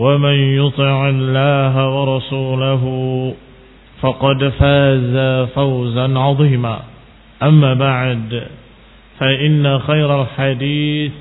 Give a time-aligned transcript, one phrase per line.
[0.00, 2.84] ومن يطع الله ورسوله
[4.00, 5.14] فقد فاز
[5.54, 6.76] فوزا عظيما.
[7.42, 8.46] أما بعد
[9.18, 11.12] فإن خير الحديث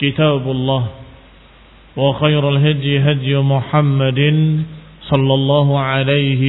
[0.00, 0.84] كتاب الله
[1.96, 4.20] وخير الهدي هدي محمد
[5.02, 6.42] صلى الله عليه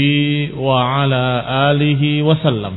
[0.58, 1.26] وعلى
[1.72, 2.74] آله وسلم.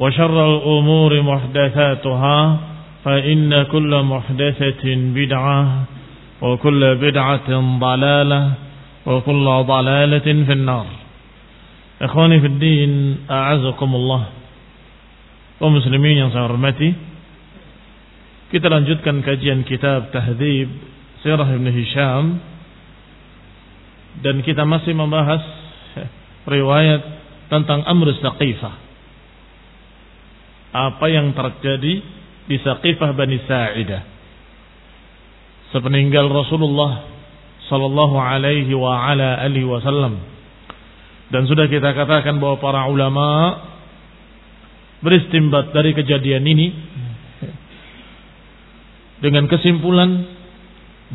[0.00, 2.58] وشر الأمور محدثاتها
[3.04, 4.84] فإن كل محدثة
[5.18, 5.84] بدعة
[6.41, 7.49] وكل بدعة
[7.79, 8.41] ضلالة
[9.05, 10.87] وكل ضلالة في النار
[12.01, 12.91] إخواني في الدين
[13.31, 14.23] أعزكم الله
[15.61, 16.91] ومسلمين yang saya hormati
[18.51, 20.69] kita lanjutkan kajian kitab Tahdzib
[21.23, 22.23] Sirah Ibn Hisham
[24.19, 25.41] dan kita masih membahas
[26.45, 27.01] riwayat
[27.47, 28.75] tentang Amr Saqifah
[30.75, 32.03] apa yang terjadi
[32.45, 34.01] di Saqifah Bani Sa'idah
[35.70, 37.06] sepeninggal Rasulullah
[37.70, 40.18] sallallahu alaihi wa ala alihi wasallam.
[41.30, 43.26] Dan sudah kita katakan bahwa para ulama
[45.00, 46.66] beristimbat dari kejadian ini
[49.22, 50.26] dengan kesimpulan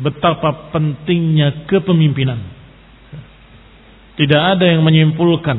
[0.00, 2.40] betapa pentingnya kepemimpinan.
[4.16, 5.58] Tidak ada yang menyimpulkan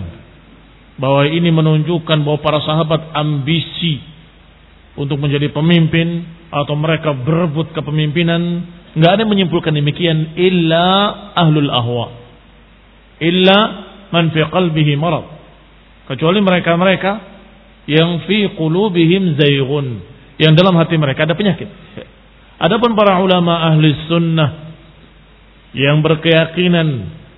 [0.98, 4.02] bahwa ini menunjukkan bahwa para sahabat ambisi
[4.98, 10.86] untuk menjadi pemimpin atau mereka berebut kepemimpinan Nggak ada yang menyimpulkan demikian illa
[11.36, 12.08] ahlul ahwa.
[13.20, 13.58] Illa
[14.14, 15.28] man fi qalbihi marad.
[16.08, 17.12] Kecuali mereka-mereka
[17.88, 20.00] yang fi qulubihim zayghun,
[20.40, 21.68] yang dalam hati mereka ada penyakit.
[22.58, 24.50] Adapun para ulama ahli sunnah
[25.76, 26.88] yang berkeyakinan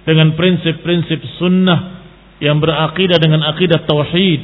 [0.05, 2.01] dengan prinsip-prinsip sunnah
[2.39, 4.41] yang berakidah dengan akidah tauhid,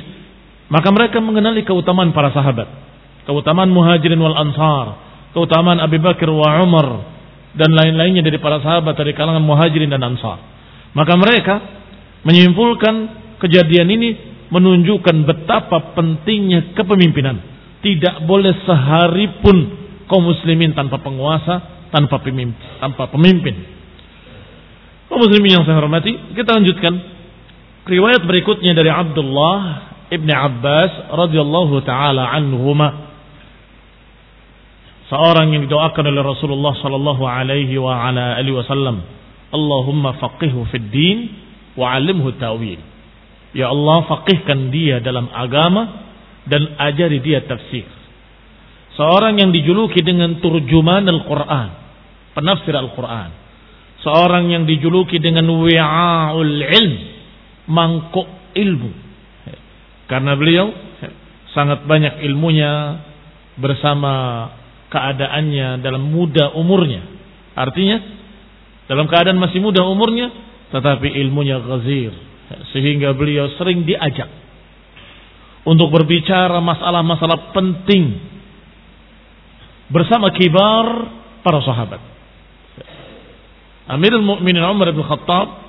[0.67, 2.67] maka mereka mengenali keutamaan para sahabat,
[3.23, 5.04] keutamaan muhajirin wal ansar,
[5.35, 6.88] keutamaan Abu Bakar wa Umar
[7.59, 10.40] dan lain-lainnya dari para sahabat dari kalangan muhajirin dan ansar.
[10.96, 11.56] Maka mereka
[12.23, 12.96] menyimpulkan
[13.44, 14.09] kejadian ini
[14.47, 17.44] menunjukkan betapa pentingnya kepemimpinan.
[17.84, 19.57] Tidak boleh sehari pun
[20.07, 22.79] kaum muslimin tanpa penguasa, tanpa pemimpin.
[22.79, 23.56] Tanpa pemimpin.
[25.12, 26.94] Kaum muslimin yang saya hormati, kita lanjutkan.
[27.85, 29.59] Riwayat berikutnya dari Abdullah
[30.09, 33.04] ibn Abbas radhiyallahu taala anhumah
[35.11, 39.01] seorang yang didoakan oleh Rasulullah sallallahu alaihi wa ala alihi wasallam.
[39.53, 41.17] Allahumma faqihhu fid din
[41.77, 42.79] wa 'allimhu tawil.
[43.55, 46.11] Ya Allah faqihkan dia dalam agama
[46.49, 47.88] dan ajari dia tafsir.
[48.95, 51.85] Seorang yang dijuluki dengan turjuman Al-Qur'an
[52.35, 53.31] penafsir Al-Qur'an.
[54.03, 56.95] Seorang yang dijuluki dengan wi'aul ilm
[57.72, 58.91] mangkuk ilmu.
[60.05, 60.69] Karena beliau
[61.55, 63.01] sangat banyak ilmunya
[63.58, 64.13] bersama
[64.96, 67.03] keadaannya dalam muda umurnya.
[67.59, 68.00] Artinya
[68.88, 70.32] dalam keadaan masih muda umurnya
[70.72, 72.16] tetapi ilmunya ghazir
[72.72, 74.30] sehingga beliau sering diajak
[75.66, 78.22] untuk berbicara masalah-masalah penting
[79.90, 81.09] bersama kibar
[81.42, 82.02] para sahabat.
[83.86, 85.62] Amirul Mukminin Umar bin Khattab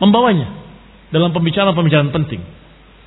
[0.00, 0.52] membawanya
[1.08, 2.44] dalam pembicaraan-pembicaraan penting.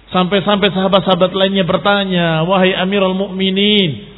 [0.09, 4.10] Sampai-sampai sahabat-sahabat lainnya bertanya, "Wahai Amirul Mukminin,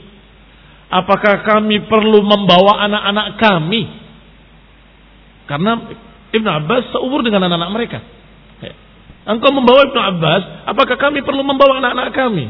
[0.94, 3.82] Apakah kami perlu membawa anak-anak kami?
[5.50, 5.90] Karena
[6.30, 8.00] Ibn Abbas seumur dengan anak-anak mereka.
[9.24, 12.46] Engkau membawa Ibnu Abbas, apakah kami perlu membawa anak-anak kami?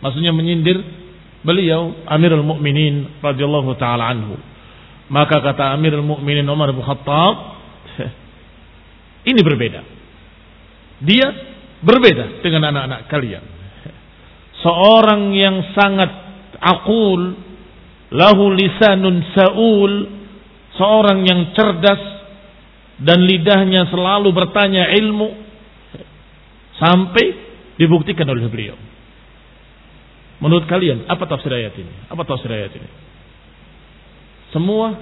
[0.00, 0.80] Maksudnya menyindir
[1.44, 4.40] beliau Amirul Mukminin radhiyallahu taala anhu.
[5.12, 7.34] Maka kata Amirul Mukminin Umar bin Khattab,
[9.30, 9.80] ini berbeda.
[11.04, 11.26] Dia
[11.84, 13.44] berbeda dengan anak-anak kalian.
[14.64, 16.10] Seorang yang sangat
[16.64, 17.36] akul,
[18.12, 19.92] lahu lisanun saul,
[20.76, 22.02] seorang yang cerdas
[23.02, 25.46] dan lidahnya selalu bertanya ilmu,
[26.76, 27.24] Sampai
[27.80, 28.76] dibuktikan oleh beliau.
[30.44, 31.92] Menurut kalian, apa tafsir ayat ini?
[32.12, 32.88] Apa tafsir ayat ini?
[34.52, 34.92] Semua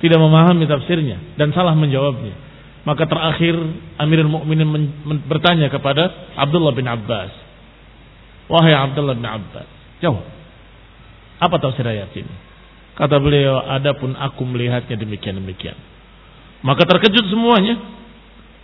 [0.00, 2.32] tidak memahami tafsirnya dan salah menjawabnya.
[2.84, 3.56] Maka terakhir
[3.96, 4.68] Amirul Mukminin
[5.28, 7.32] bertanya kepada Abdullah bin Abbas.
[8.48, 9.68] Wahai Abdullah bin Abbas,
[10.04, 10.24] jawab.
[11.40, 12.34] Apa tafsir ayat ini?
[12.94, 15.74] Kata beliau, adapun aku melihatnya demikian-demikian.
[16.62, 17.80] Maka terkejut semuanya.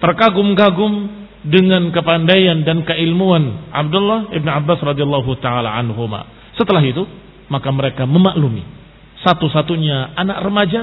[0.00, 0.92] Terkagum-kagum
[1.44, 6.24] dengan kepandaian dan keilmuan Abdullah ibn Abbas radhiyallahu taala anhuma.
[6.56, 7.04] Setelah itu,
[7.52, 8.64] maka mereka memaklumi
[9.24, 10.80] satu-satunya anak remaja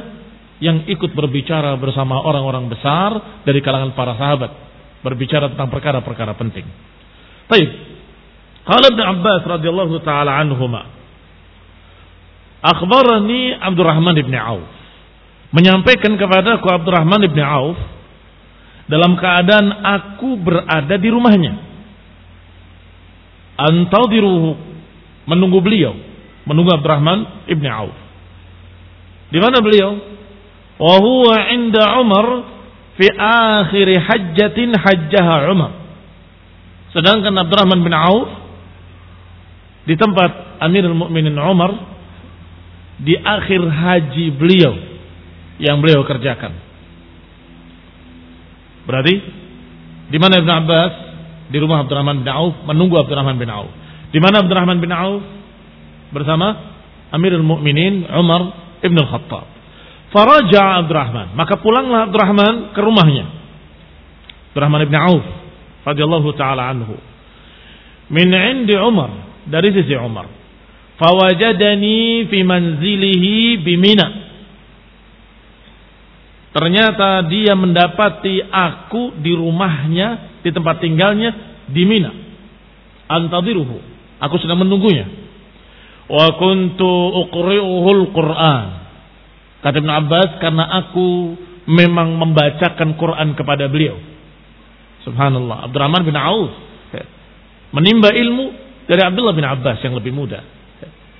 [0.57, 4.51] yang ikut berbicara bersama orang-orang besar dari kalangan para sahabat,
[5.05, 6.65] berbicara tentang perkara-perkara penting.
[7.45, 7.69] Baik.
[8.65, 10.96] Qala Ibn Abbas radhiyallahu taala anhuma.
[12.67, 14.67] Akhbarani Abdurrahman ibn Auf.
[15.55, 17.79] Menyampaikan kepada aku Abdurrahman ibn Auf
[18.91, 21.53] dalam keadaan aku berada di rumahnya.
[23.57, 24.59] Antau diruhu
[25.27, 25.95] menunggu beliau,
[26.43, 27.95] menunggu Abdurrahman ibn Auf.
[29.31, 29.91] Di mana beliau?
[30.77, 32.27] Wa huwa inda Umar
[32.99, 35.71] fi akhir hajjatin hajjaha Umar.
[36.91, 38.29] Sedangkan Abdurrahman bin Auf
[39.87, 41.96] di tempat Amirul Mukminin Umar
[42.97, 44.73] di akhir haji beliau
[45.61, 46.53] yang beliau kerjakan.
[48.87, 49.15] Berarti
[50.07, 50.93] di mana Ibn Abbas?
[51.47, 53.71] Di rumah Abdurrahman bin Auf menunggu Abdurrahman bin Auf.
[54.11, 55.23] Di mana Abdurrahman bin Auf?
[56.11, 56.75] Bersama
[57.11, 58.51] Amirul Mukminin Umar
[58.83, 59.45] Ibn Al-Khattab.
[60.11, 61.35] Faraja Abdurrahman.
[61.35, 63.25] Maka pulanglah Abdurrahman ke rumahnya.
[64.51, 65.25] Abdurrahman bin Auf
[65.87, 66.95] radhiyallahu taala anhu.
[68.11, 69.11] Min indi Umar,
[69.47, 70.36] dari sisi Umar.
[70.97, 74.07] Fawajadani fi manzilihi bimina.
[76.57, 82.09] Ternyata dia mendapati aku di rumahnya, di tempat tinggalnya di Mina.
[83.05, 83.77] Antadiruhu.
[84.17, 85.05] Aku sedang menunggunya.
[86.09, 86.89] Wa kuntu
[87.29, 88.65] uqri'uhul Qur'an.
[89.61, 91.37] Kata Ibn Abbas karena aku
[91.69, 94.01] memang membacakan Quran kepada beliau.
[95.05, 95.69] Subhanallah.
[95.69, 96.57] Abdurrahman bin Auf
[97.69, 98.45] menimba ilmu
[98.87, 100.56] dari Abdullah bin Abbas yang lebih muda.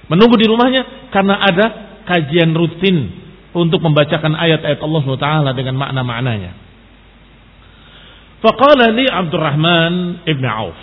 [0.08, 1.66] Menunggu di rumahnya karena ada
[2.08, 3.12] kajian rutin
[3.52, 6.52] untuk membacakan ayat-ayat Allah SWT dengan makna-maknanya.
[8.40, 10.78] Faqala li Abdurrahman ibn Auf.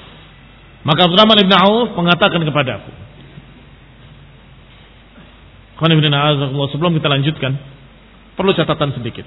[0.84, 2.92] Maka Abdurrahman ibn Auf mengatakan kepadaku.
[6.74, 7.52] Sebelum kita lanjutkan,
[8.36, 9.24] perlu catatan sedikit.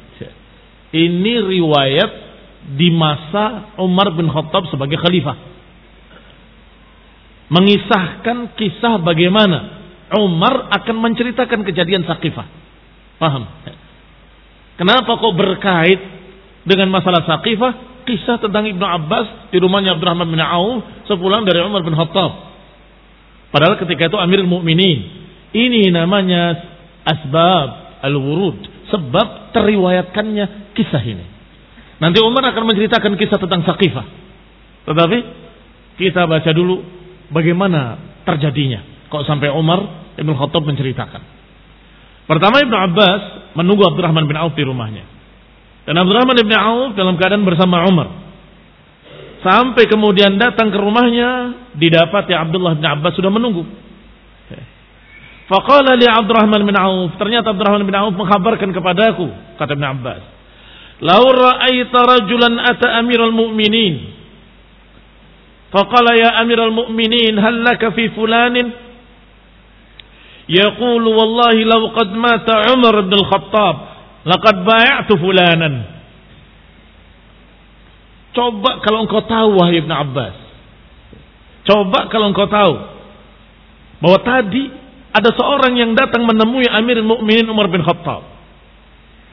[0.94, 2.12] Ini riwayat
[2.78, 5.38] di masa Umar bin Khattab sebagai khalifah.
[7.48, 12.48] Mengisahkan kisah bagaimana Umar akan menceritakan kejadian Saqifah.
[13.20, 13.44] Paham?
[14.80, 16.00] Kenapa kok berkait
[16.64, 18.06] dengan masalah Saqifah?
[18.08, 22.32] Kisah tentang Ibnu Abbas di rumahnya Abdurrahman bin Auf sepulang dari Umar bin Khattab.
[23.52, 25.28] Padahal ketika itu Amirul Mukminin.
[25.52, 26.56] Ini namanya
[27.04, 31.26] asbab al-wurud, sebab teriwayatkannya kisah ini.
[31.98, 34.08] Nanti Umar akan menceritakan kisah tentang Saqifah.
[34.88, 35.18] Tetapi
[36.00, 36.80] kita baca dulu
[37.34, 38.97] bagaimana terjadinya.
[39.08, 41.22] Kok sampai Umar Ibn Khattab menceritakan.
[42.28, 43.22] Pertama Ibnu Abbas
[43.56, 45.06] menunggu Abdurrahman bin Auf di rumahnya.
[45.88, 48.12] Dan Abdurrahman bin Auf dalam keadaan bersama Umar.
[49.40, 53.64] Sampai kemudian datang ke rumahnya, didapati Abdullah bin Abbas sudah menunggu.
[55.48, 60.22] Faqala li Abdurrahman bin Auf, ternyata Abdurrahman bin Auf mengkabarkan kepadaku, kata Ibn Abbas.
[61.00, 64.12] Lau ra'aita rajulan ata amiral mu'minin.
[65.72, 68.87] Faqala ya amiral mu'minin, hal laka fi fulanin?
[70.48, 73.76] يقول والله لو قد مات عمر بن الخطاب
[74.26, 75.72] لقد بايعت فلانا.
[78.38, 80.36] Coba kalau engkau tahu wahai ibnu Abbas.
[81.66, 82.74] Coba kalau engkau tahu
[83.98, 84.70] bahwa tadi
[85.10, 88.22] ada seorang yang datang menemui Amirul Mukminin Umar bin Khattab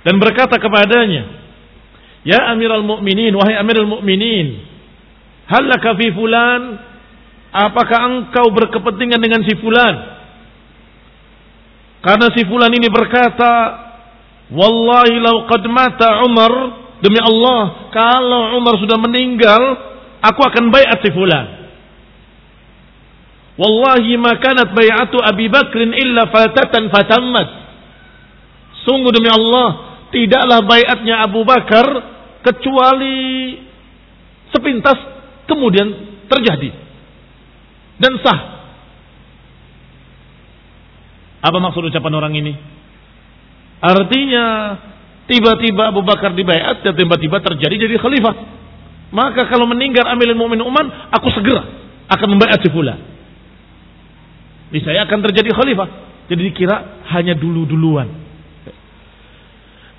[0.08, 1.28] dan berkata kepadanya,
[2.24, 4.64] Ya Amirul Mukminin, wahai Amirul Mukminin,
[5.52, 6.80] halaka fi fulan?
[7.54, 10.13] Apakah engkau berkepentingan dengan si fulan?
[12.04, 13.52] Karena si fulan ini berkata,
[14.52, 16.52] "Wallahi law qad mata Umar
[17.00, 19.62] demi Allah, kalau Umar sudah meninggal,
[20.20, 21.64] aku akan bayat si fulan.
[23.54, 27.48] Wallahi ma kanat bay'atu Abi Bakrin illa fatatan fatammat.
[28.82, 31.86] Sungguh demi Allah, tidaklah bayatnya Abu Bakar
[32.44, 33.56] kecuali
[34.50, 34.98] sepintas
[35.48, 36.70] kemudian terjadi
[38.00, 38.40] dan sah.
[41.44, 42.56] Apa maksud ucapan orang ini?
[43.84, 44.44] Artinya
[45.28, 48.34] tiba-tiba Abu Bakar dibayat dan tiba-tiba terjadi jadi khalifah.
[49.12, 51.68] Maka kalau meninggal Amirul Mukminin Umar, aku segera
[52.08, 52.96] akan membayat si fulan.
[54.72, 55.88] Niscaya akan terjadi khalifah.
[56.32, 58.08] Jadi dikira hanya dulu-duluan.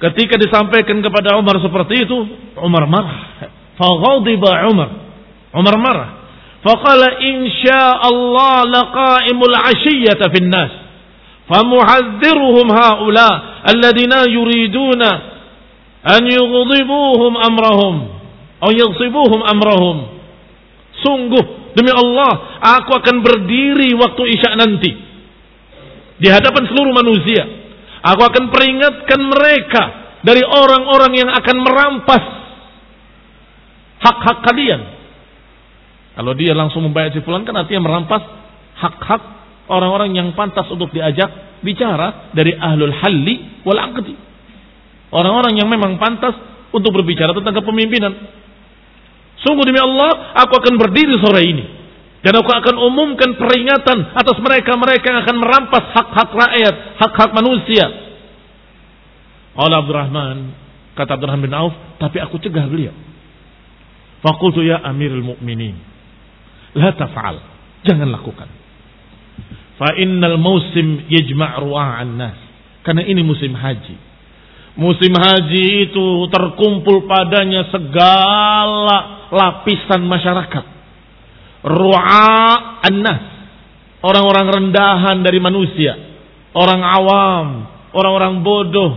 [0.02, 2.18] Ketika disampaikan kepada Umar seperti itu,
[2.58, 3.46] Umar marah.
[3.78, 4.90] Faghadiba Umar.
[5.54, 6.10] Umar marah.
[6.66, 10.85] Faqala insyaallah laqaimul ashiyyata fin nas.
[11.51, 13.35] فمحذرهم هؤلاء
[13.75, 15.03] الذين يريدون
[16.07, 17.95] أن يغضبوهم أمرهم
[18.63, 19.97] أو يغصبوهم أمرهم
[21.01, 24.91] sungguh Demi Allah, aku akan berdiri waktu isya nanti.
[26.21, 27.47] Di hadapan seluruh manusia.
[28.01, 29.83] Aku akan peringatkan mereka
[30.25, 32.25] dari orang-orang yang akan merampas
[34.01, 34.81] hak-hak kalian.
[36.17, 38.25] Kalau dia langsung membayar si fulan kan artinya merampas
[38.77, 39.23] hak-hak
[39.70, 44.14] orang-orang yang pantas untuk diajak bicara dari ahlul halli wal aqdi.
[45.10, 46.36] Orang-orang yang memang pantas
[46.76, 48.14] untuk berbicara tentang kepemimpinan.
[49.40, 51.66] Sungguh demi Allah, aku akan berdiri sore ini.
[52.26, 57.86] Dan aku akan umumkan peringatan atas mereka-mereka yang akan merampas hak-hak rakyat, hak-hak manusia.
[59.54, 60.38] Allah Abdurrahman,
[60.98, 62.98] kata Abdurrahman bin Auf, tapi aku cegah beliau.
[64.26, 65.78] Fakultu ya amirul mu'minin.
[66.74, 67.38] La taf'al.
[67.86, 68.50] Jangan lakukan.
[69.76, 72.38] Fa innal musim yajma' ru'a'an nas.
[72.86, 73.96] Karena ini musim haji.
[74.76, 80.66] Musim haji itu terkumpul padanya segala lapisan masyarakat.
[81.66, 82.36] Ru'a
[82.84, 83.24] annas.
[84.06, 85.98] Orang-orang rendahan dari manusia.
[86.54, 87.48] Orang awam.
[87.96, 88.92] Orang-orang bodoh.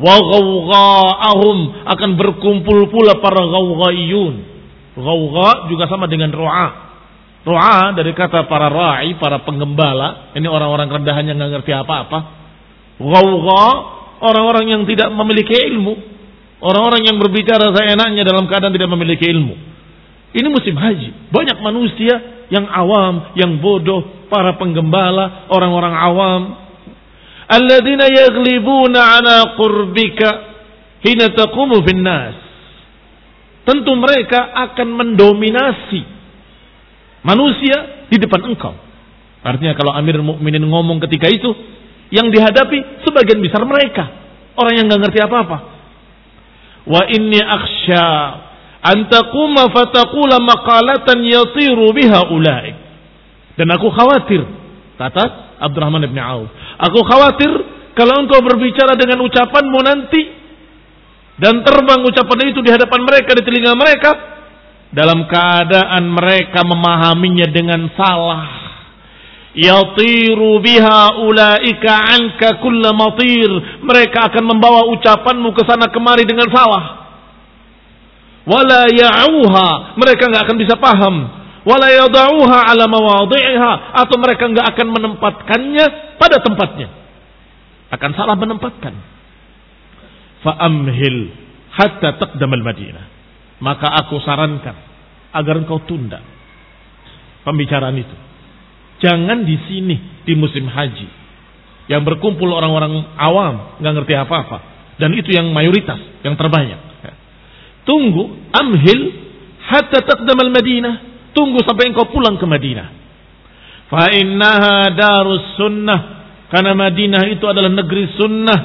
[0.00, 1.58] Wa ghawgha'ahum.
[1.88, 4.34] Akan berkumpul pula para ghawgha'iyun.
[4.94, 6.83] Ghawgha juga sama dengan ru'a.
[7.44, 10.32] Ru'a dari kata para ra'i, para penggembala.
[10.32, 12.44] Ini orang-orang rendahan yang nggak ngerti apa-apa
[12.98, 13.66] Gawga
[14.22, 15.94] orang-orang yang tidak memiliki ilmu.
[16.62, 19.54] Orang-orang yang berbicara seenaknya dalam keadaan tidak memiliki ilmu.
[20.34, 21.28] Ini musim haji.
[21.28, 26.42] Banyak manusia yang awam, yang bodoh, para penggembala, orang-orang awam.
[27.44, 30.28] Alladzina yaglibuna ala qurbika
[31.04, 32.34] hina taqumu finnas.
[33.68, 36.13] Tentu mereka akan mendominasi
[37.24, 38.76] manusia di depan engkau.
[39.44, 41.50] Artinya kalau Amir Mukminin ngomong ketika itu,
[42.12, 44.04] yang dihadapi sebagian besar mereka.
[44.54, 45.58] Orang yang nggak ngerti apa-apa.
[46.84, 48.08] Wa inni akhsha
[48.84, 52.76] an taquma fataqula maqalatan yatiru biha ulaik.
[53.58, 54.42] Dan aku khawatir,
[55.00, 56.50] kata Abdurrahman bin Auf.
[56.78, 57.50] Aku khawatir
[57.94, 60.22] kalau engkau berbicara dengan ucapanmu nanti
[61.38, 64.10] dan terbang ucapan itu di hadapan mereka, di telinga mereka,
[64.94, 68.62] dalam keadaan mereka memahaminya dengan salah.
[69.54, 73.50] Yatiru biha ulaika anka kulla matir.
[73.82, 77.10] Mereka akan membawa ucapanmu ke sana kemari dengan salah.
[78.46, 79.98] Wala ya'uha.
[79.98, 81.14] Mereka nggak akan bisa paham.
[81.66, 82.86] Wala yada'uha ala
[83.98, 85.86] atau mereka nggak akan menempatkannya
[86.22, 86.88] pada tempatnya.
[87.90, 88.94] Akan salah menempatkan.
[90.44, 91.34] Fa'amhil
[91.72, 93.13] hatta taqdamal madinah
[93.64, 94.76] maka aku sarankan
[95.32, 96.20] agar engkau tunda
[97.48, 98.16] pembicaraan itu
[99.04, 101.08] Jangan di sini di musim haji.
[101.92, 104.58] Yang berkumpul orang-orang awam, nggak ngerti apa-apa.
[104.96, 106.80] Dan itu yang mayoritas, yang terbanyak.
[107.84, 109.00] Tunggu, amhil,
[109.60, 110.94] hatta taqdam al-Madinah.
[111.36, 112.88] Tunggu sampai engkau pulang ke Madinah.
[113.92, 116.00] Fa innaha darus sunnah.
[116.48, 118.60] Karena Madinah itu adalah negeri sunnah.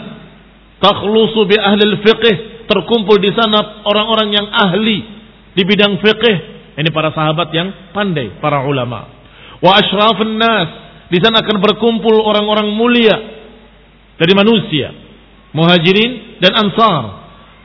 [0.79, 2.27] Takhlusu bi ahli al-fiqh.
[2.69, 4.97] Terkumpul di sana orang-orang yang ahli
[5.57, 6.25] di bidang fiqh.
[6.77, 9.19] Ini para sahabat yang pandai, para ulama
[9.59, 9.75] wa
[10.37, 10.69] nas.
[11.09, 13.17] Di sana akan berkumpul orang-orang mulia
[14.15, 14.93] dari manusia,
[15.57, 17.03] muhajirin dan ansar.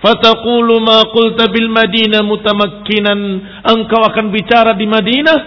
[0.01, 3.21] Fataqulu ma qulta bil Madinah mutamakkinan.
[3.69, 5.39] Engkau akan bicara di Madinah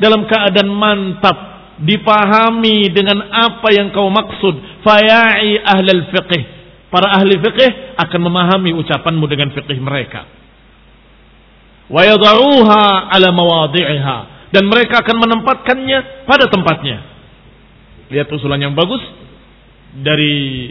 [0.00, 1.36] dalam keadaan mantap,
[1.84, 4.84] dipahami dengan apa yang kau maksud.
[4.84, 6.61] Faya'i ahlal fiqh.
[6.92, 10.28] Para ahli fiqh akan memahami ucapanmu dengan fiqh mereka.
[11.88, 14.18] Wa yada'uha ala mawadhi'iha
[14.52, 17.00] dan mereka akan menempatkannya pada tempatnya.
[18.12, 19.00] Lihat usulan yang bagus
[19.96, 20.68] dari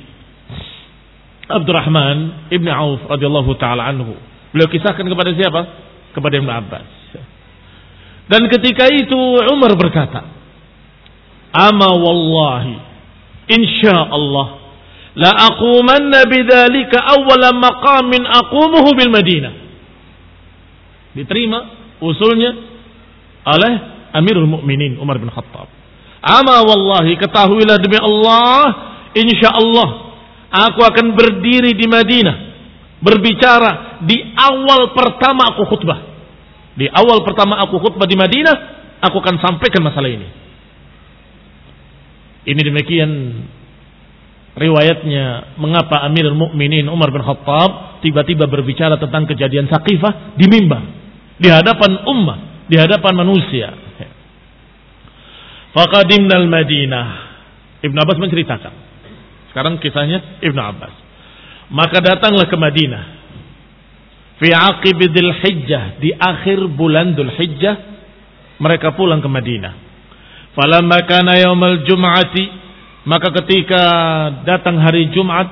[1.49, 4.13] Abdurrahman Ibn Auf radhiyallahu taala anhu.
[4.53, 5.61] Beliau kisahkan kepada siapa?
[6.13, 6.89] Kepada Ibn Abbas.
[8.29, 9.17] Dan ketika itu
[9.49, 10.21] Umar berkata,
[11.49, 12.77] "Ama wallahi,
[13.49, 14.60] insyaallah
[15.17, 19.53] la aqumanna bidzalika awwala maqamin aqumuhu bil Madinah."
[21.11, 21.59] Diterima
[21.99, 22.51] usulnya
[23.47, 23.73] oleh
[24.15, 25.67] Amirul Mukminin Umar bin Khattab.
[26.21, 28.63] Ama wallahi ketahuilah demi Allah,
[29.17, 29.89] insyaallah
[30.51, 32.35] aku akan berdiri di Madinah
[33.01, 36.11] berbicara di awal pertama aku khutbah
[36.71, 38.55] di awal pertama aku khutbah di Madinah,
[39.03, 40.27] aku akan sampaikan masalah ini.
[42.47, 43.09] Ini demikian
[44.55, 51.01] riwayatnya mengapa Amirul Mukminin Umar bin Khattab tiba-tiba berbicara tentang kejadian Saqifah di mimbar
[51.41, 53.73] di hadapan ummah, di hadapan manusia.
[55.73, 57.07] Faqadimna al-Madinah.
[57.81, 58.73] Ibn Abbas menceritakan.
[59.49, 60.93] Sekarang kisahnya Ibn Abbas.
[61.73, 63.03] Maka datanglah ke Madinah
[64.37, 67.75] fi aqibidil hijjah di akhir bulan Dhul Hijjah
[68.61, 69.73] mereka pulang ke Madinah.
[70.53, 72.43] Falamma kana yaumal jum'ati
[73.07, 73.83] maka ketika
[74.45, 75.49] datang hari Jumat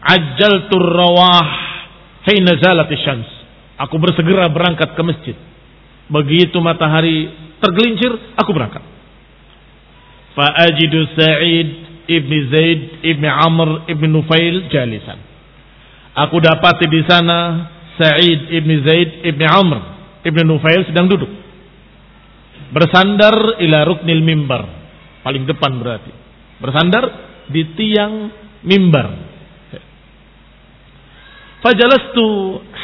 [0.00, 1.48] ajjaltur rawah
[2.28, 3.28] hina zalat syams.
[3.76, 5.36] Aku bersegera berangkat ke masjid.
[6.08, 7.28] Begitu matahari
[7.60, 8.08] tergelincir,
[8.40, 8.80] aku berangkat.
[10.32, 11.68] Fa ajidu Sa'id
[12.08, 15.16] ibni Zaid ibni Amr ibni Nufail jalisan
[16.16, 17.68] Aku dapati di sana
[18.00, 19.78] Sa'id ibn Zaid ibn Amr
[20.24, 21.28] ibn Nufail sedang duduk.
[22.72, 24.85] Bersandar ila ruknil mimbar.
[25.26, 26.14] Paling depan berarti.
[26.62, 27.04] Bersandar
[27.50, 28.30] di tiang
[28.62, 29.10] mimbar.
[31.66, 32.26] Fajalastu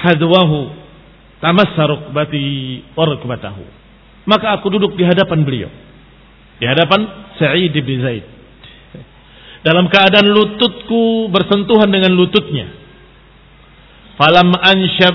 [0.03, 0.75] hadwahu
[1.39, 3.71] tamassa rukbati wa.
[4.27, 5.71] Maka aku duduk di hadapan beliau.
[6.59, 8.27] Di hadapan Sa'id ibn Zaid.
[9.63, 12.67] Dalam keadaan lututku bersentuhan dengan lututnya
[14.19, 15.15] Falam anshab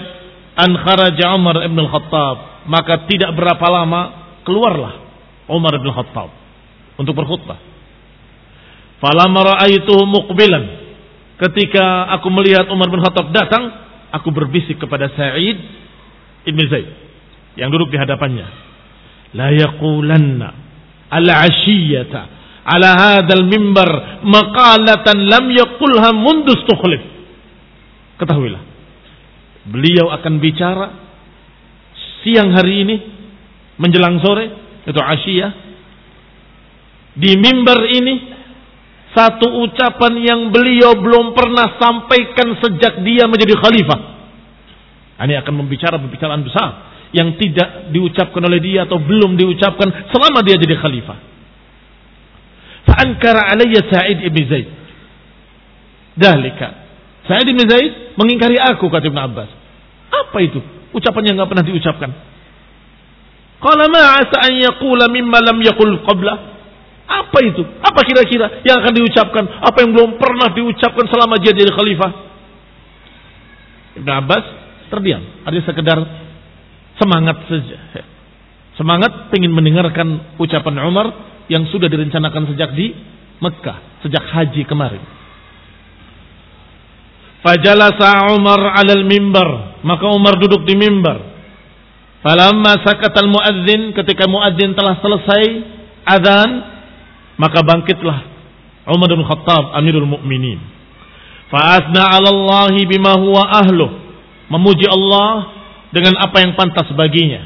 [0.56, 2.64] an kharaja Umar ibn al-Khattab.
[2.72, 4.96] Maka tidak berapa lama keluarlah
[5.52, 6.37] Umar ibn al-Khattab
[6.98, 7.58] untuk berkhutbah.
[8.98, 10.64] Falam ra'aituhu muqbilan.
[11.38, 13.70] Ketika aku melihat Umar bin Khattab datang,
[14.10, 15.58] aku berbisik kepada Sa'id
[16.50, 16.90] ibn Zaid
[17.62, 18.48] yang duduk di hadapannya.
[19.38, 20.50] La yaqulanna
[21.14, 22.22] al-ashiyata
[22.66, 27.06] ala hadzal mimbar maqalatan lam yaqulha mundu istukhlif.
[28.18, 28.78] Ketahuilah,
[29.68, 30.88] Beliau akan bicara
[32.24, 32.96] siang hari ini
[33.76, 34.48] menjelang sore
[34.88, 35.67] itu Asyia
[37.18, 38.38] di mimbar ini
[39.18, 44.00] satu ucapan yang beliau belum pernah sampaikan sejak dia menjadi khalifah.
[45.26, 46.70] Ini akan membicara pembicaraan besar
[47.10, 51.18] yang tidak diucapkan oleh dia atau belum diucapkan selama dia jadi khalifah.
[52.86, 54.68] Fa'ankara alayya Sa'id ibn Zaid.
[56.14, 56.70] Dalika.
[57.26, 59.50] Sa'id ibn Zaid mengingkari aku kata Ibn Abbas.
[60.14, 60.62] Apa itu?
[60.94, 62.12] Ucapan yang nggak pernah diucapkan.
[63.58, 66.57] Qala ma asa an yaqula mimma lam yaqul qabla.
[67.08, 67.64] Apa itu?
[67.80, 69.44] Apa kira-kira yang akan diucapkan?
[69.64, 72.12] Apa yang belum pernah diucapkan selama dia jadi khalifah?
[74.04, 74.46] Ibn Abbas
[74.92, 75.24] terdiam.
[75.48, 75.98] Ada sekedar
[77.00, 77.78] semangat saja.
[78.76, 81.08] Semangat ingin mendengarkan ucapan Umar
[81.48, 82.94] yang sudah direncanakan sejak di
[83.40, 85.02] Mekah, sejak haji kemarin.
[87.42, 89.80] Fajalasa Umar alal mimbar.
[89.82, 91.24] Maka Umar duduk di mimbar.
[92.20, 95.44] Falamma sakatal muadzin ketika muadzin telah selesai
[96.04, 96.50] azan
[97.38, 98.38] maka bangkitlah
[98.88, 100.60] Umar bin Khattab Amirul Mukminin.
[101.52, 103.92] Fa'asna 'ala Allah bima huwa ahluh.
[104.48, 105.52] Memuji Allah
[105.92, 107.44] dengan apa yang pantas baginya.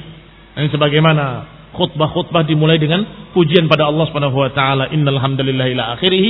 [0.54, 6.26] Dan sebagaimana khutbah-khutbah dimulai dengan pujian pada Allah Subhanahu wa taala innal hamdalillah ila akhirih.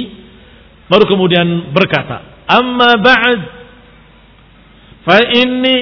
[0.87, 3.39] Baru kemudian berkata, "Amma ba'd
[5.07, 5.75] fa inni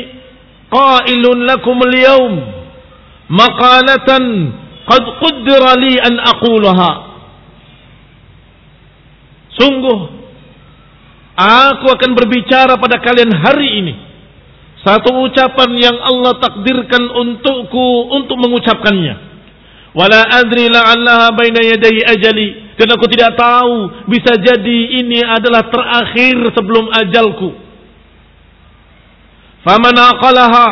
[0.70, 2.34] qailun lakum al-yawm
[3.30, 4.24] maqalatan
[4.90, 7.09] qad qaddara li an aqulaha
[9.60, 10.00] sungguh
[11.40, 13.96] aku akan berbicara pada kalian hari ini.
[14.80, 19.28] Satu ucapan yang Allah takdirkan untukku untuk mengucapkannya.
[19.92, 22.48] Wala adri la'allaha baina yaday ajali.
[22.80, 27.52] Dan aku tidak tahu bisa jadi ini adalah terakhir sebelum ajalku.
[29.68, 30.68] Faman aqalaha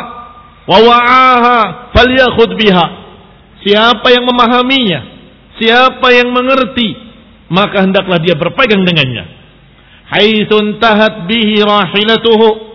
[0.64, 1.58] wa wa'aha
[1.92, 2.86] falyakhud biha.
[3.60, 5.00] Siapa yang memahaminya,
[5.60, 6.96] siapa yang mengerti,
[7.48, 9.24] maka hendaklah dia berpegang dengannya.
[10.08, 12.68] Haitsun tahat bihi rahilatuhu.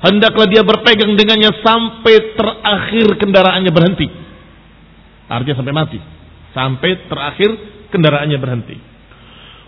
[0.00, 4.06] Hendaklah dia berpegang dengannya sampai terakhir kendaraannya berhenti.
[5.30, 5.98] Artinya sampai mati.
[6.50, 7.50] Sampai terakhir
[7.94, 8.76] kendaraannya berhenti.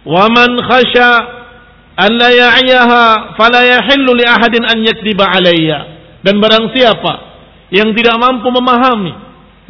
[0.02, 1.10] Waman khasya
[1.94, 5.78] an la ya'yaha fala yahillu li ahadin an yakdiba alayya.
[6.22, 7.12] Dan barang siapa
[7.70, 9.12] yang tidak mampu memahami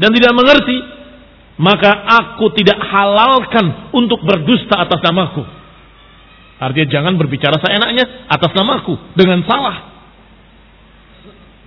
[0.01, 0.79] dan tidak mengerti,
[1.63, 5.47] maka aku tidak halalkan untuk berdusta atas namaku.
[6.59, 9.95] Artinya jangan berbicara seenaknya atas namaku dengan salah.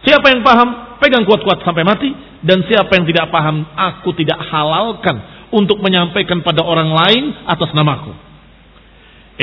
[0.04, 2.12] Siapa yang paham, pegang kuat-kuat sampai mati.
[2.46, 5.18] Dan siapa yang tidak paham, aku tidak halalkan
[5.50, 8.12] untuk menyampaikan pada orang lain atas namaku.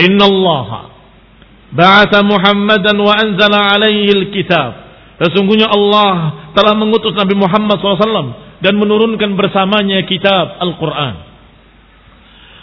[0.05, 0.93] Inna Allah
[1.73, 4.71] ba'atha Muhammadan wa anzala alaihi al-kitab.
[5.17, 11.15] Sesungguhnya Allah telah mengutus Nabi Muhammad SAW dan menurunkan bersamanya kitab Al-Quran.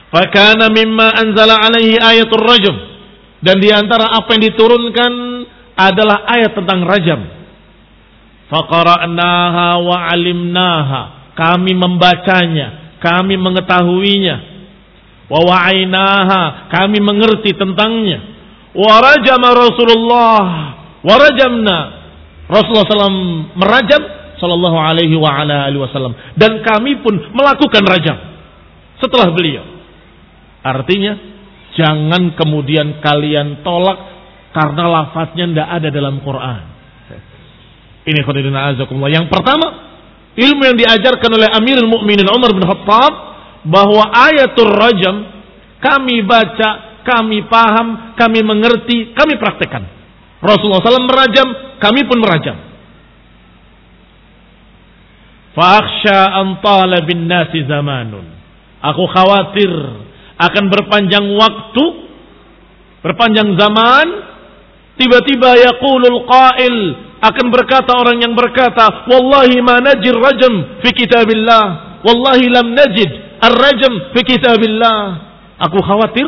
[0.10, 2.76] Fakana mimma anzala alaihi ayatul rajam.
[3.40, 5.12] Dan di antara apa yang diturunkan
[5.80, 7.40] adalah ayat tentang rajam
[8.50, 11.02] Faqara'naha wa alimnaha.
[11.38, 14.36] Kami membacanya, kami mengetahuinya.
[15.30, 18.20] Wa wa'ainaha, kami mengerti tentangnya.
[18.74, 20.46] Wa rajama Rasulullah,
[21.06, 21.78] wa rajamna.
[22.50, 28.18] Rasulullah SAW merajam sallallahu alaihi wasallam dan kami pun melakukan rajam
[29.00, 29.64] setelah beliau.
[30.60, 31.16] Artinya
[31.76, 34.00] jangan kemudian kalian tolak
[34.52, 36.62] karena lafaznya tidak ada dalam Quran.
[38.10, 39.14] Ini khairuddin azakumullah.
[39.14, 39.68] Yang pertama,
[40.34, 43.14] ilmu yang diajarkan oleh Amirul Mukminin Umar bin Khattab
[43.68, 45.16] bahwa ayatul rajam
[45.80, 49.88] kami baca, kami paham, kami mengerti, kami praktekkan.
[50.40, 51.48] Rasulullah SAW merajam,
[51.80, 52.69] kami pun merajam.
[55.58, 58.26] Fa'akhsha antala bin nasi zamanun.
[58.80, 59.72] Aku khawatir
[60.40, 61.86] akan berpanjang waktu,
[63.04, 64.08] berpanjang zaman,
[64.96, 66.76] tiba-tiba yaqulul qail
[67.20, 71.66] akan berkata orang yang berkata, Wallahi ma najir rajam fi kitabillah.
[72.08, 73.10] Wallahi lam najid
[73.44, 75.00] ar-rajam fi kitabillah.
[75.68, 76.24] Aku khawatir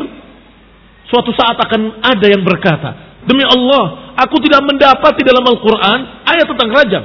[1.08, 6.70] suatu saat akan ada yang berkata, Demi Allah, aku tidak mendapati dalam Al-Quran ayat tentang
[6.74, 7.04] rajam.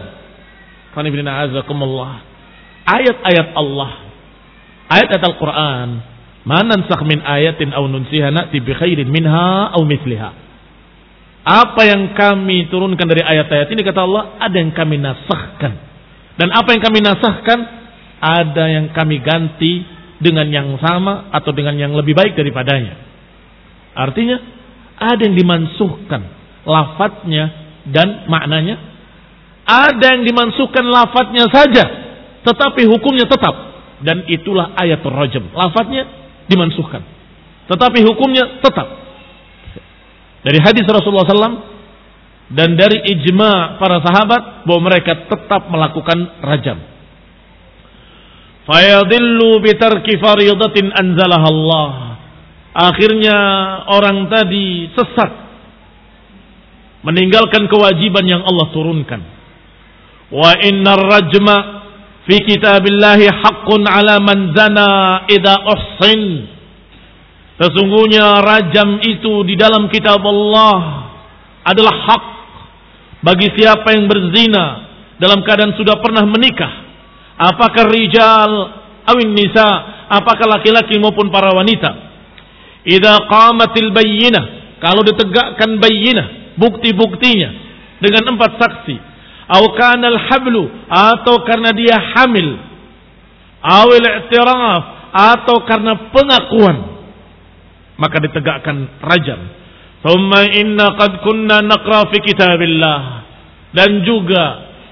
[2.87, 3.91] Ayat-ayat Allah.
[4.87, 5.89] Ayat-ayat Al-Quran.
[6.47, 8.71] Manansakh min ayatin au nunsiha na'ti bi
[9.03, 10.47] minha au misliha
[11.47, 15.73] apa yang kami turunkan dari ayat-ayat ini kata Allah, ada yang kami nasahkan.
[16.35, 17.59] Dan apa yang kami nasahkan,
[18.19, 19.87] ada yang kami ganti
[20.19, 22.99] dengan yang sama atau dengan yang lebih baik daripadanya.
[23.95, 24.37] Artinya,
[24.99, 26.21] ada yang dimansuhkan
[26.67, 27.45] lafadznya
[27.95, 28.96] dan maknanya.
[29.67, 31.85] Ada yang dimansuhkan lafadznya saja,
[32.47, 33.75] tetapi hukumnya tetap.
[33.99, 35.51] Dan itulah ayat rajam.
[35.51, 36.07] Lafadznya
[36.47, 37.03] dimansuhkan.
[37.67, 38.87] Tetapi hukumnya tetap.
[40.47, 41.59] Dari hadis Rasulullah SAW
[42.47, 46.79] dan dari ijma para sahabat bahwa mereka tetap melakukan rajam.
[48.63, 51.89] Fayadillu bitarki faridatin anzalah Allah.
[52.71, 53.37] Akhirnya
[53.91, 55.31] orang tadi sesat
[57.03, 59.36] meninggalkan kewajiban yang Allah turunkan.
[60.27, 61.55] Wa innar rajma
[62.27, 66.21] fi kitabillahi haqqun ala man zana idza uhsin
[67.57, 71.09] Sesungguhnya rajam itu di dalam kitab Allah
[71.65, 72.23] adalah hak
[73.25, 74.85] bagi siapa yang berzina
[75.17, 76.85] dalam keadaan sudah pernah menikah.
[77.37, 78.51] Apakah rijal
[79.09, 79.67] awin nisa,
[80.13, 81.91] apakah laki-laki maupun para wanita.
[82.85, 87.49] Idza qamatil bayyinah, kalau ditegakkan bayyinah, bukti-buktinya
[87.97, 88.95] dengan empat saksi.
[89.47, 92.59] Au kana hablu atau karena dia hamil.
[93.63, 94.83] Awil i'tiraf
[95.15, 96.77] atau karena pengakuan
[97.97, 99.41] maka ditegakkan rajam.
[100.05, 102.99] Thumma inna qad kunna naqra fi kitabillah.
[103.73, 104.45] Dan juga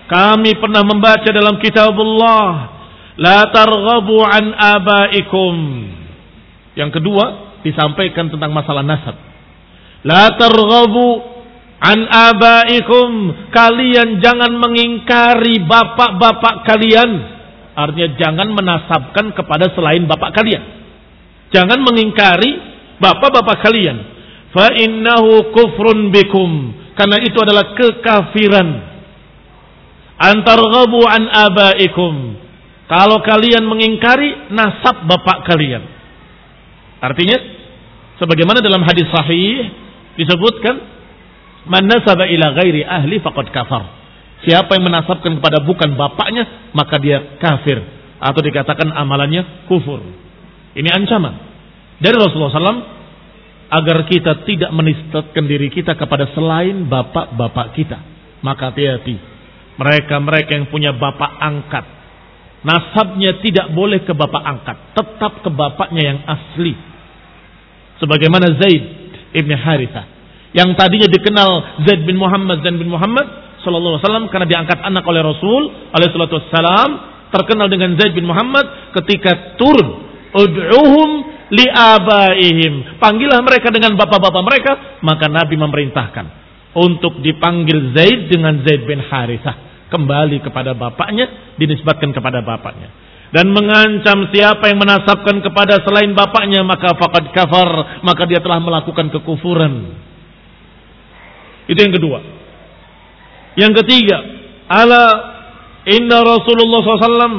[0.09, 2.75] kami pernah membaca dalam kitab Allah.
[3.15, 5.55] La targhabu an abaikum.
[6.75, 7.23] Yang kedua
[7.63, 9.15] disampaikan tentang masalah nasab.
[10.03, 11.34] La targhabu
[11.85, 13.09] an abaikum.
[13.53, 17.09] Kalian jangan mengingkari bapak-bapak kalian.
[17.77, 20.63] Artinya jangan menasabkan kepada selain bapak kalian.
[21.53, 24.15] Jangan mengingkari bapak-bapak kalian
[24.55, 28.67] fa innahu kufrun bikum karena itu adalah kekafiran
[30.15, 32.39] antar ghabu an abaikum
[32.87, 35.83] kalau kalian mengingkari nasab bapak kalian
[37.03, 37.35] artinya
[38.15, 39.75] sebagaimana dalam hadis sahih
[40.15, 40.94] disebutkan
[41.65, 43.83] man nasaba ila ghairi ahli faqad kafar
[44.45, 47.81] siapa yang menasabkan kepada bukan bapaknya maka dia kafir
[48.21, 50.01] atau dikatakan amalannya kufur
[50.75, 51.55] ini ancaman
[51.99, 52.95] dari Rasulullah SAW
[53.71, 57.97] agar kita tidak menistatkan diri kita kepada selain bapak-bapak kita.
[58.45, 59.17] Maka hati-hati.
[59.75, 61.85] Mereka-mereka yang punya bapak angkat.
[62.65, 64.77] Nasabnya tidak boleh ke bapak angkat.
[64.93, 66.73] Tetap ke bapaknya yang asli.
[67.99, 68.83] Sebagaimana Zaid
[69.33, 70.05] ibn Harithah.
[70.55, 75.03] Yang tadinya dikenal Zaid bin Muhammad Zaid bin Muhammad sallallahu alaihi wasallam karena diangkat anak
[75.03, 76.89] oleh Rasul alaihi salatu wassalam
[77.35, 81.09] terkenal dengan Zaid bin Muhammad ketika turun ud'uhum
[81.51, 84.71] liabaihim panggillah mereka dengan bapak-bapak mereka
[85.03, 86.25] maka Nabi memerintahkan
[86.75, 92.91] untuk dipanggil Zaid dengan Zaid bin Harithah kembali kepada bapaknya dinisbatkan kepada bapaknya.
[93.31, 99.11] Dan mengancam siapa yang menasabkan kepada selain bapaknya maka faqad kafar maka dia telah melakukan
[99.11, 100.04] kekufuran
[101.65, 102.19] itu yang kedua.
[103.55, 104.17] Yang ketiga,
[104.69, 105.03] ala
[105.87, 107.37] inna Rasulullah SAW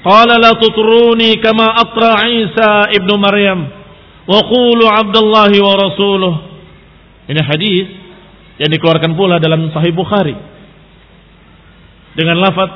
[0.00, 3.60] qala la tutruni kama atra Isa ibnu Maryam
[4.24, 6.34] wa qulu Abdullah wa rasuluh.
[7.28, 7.86] Ini hadis
[8.60, 10.34] yang dikeluarkan pula dalam Sahih Bukhari
[12.14, 12.70] dengan lafaz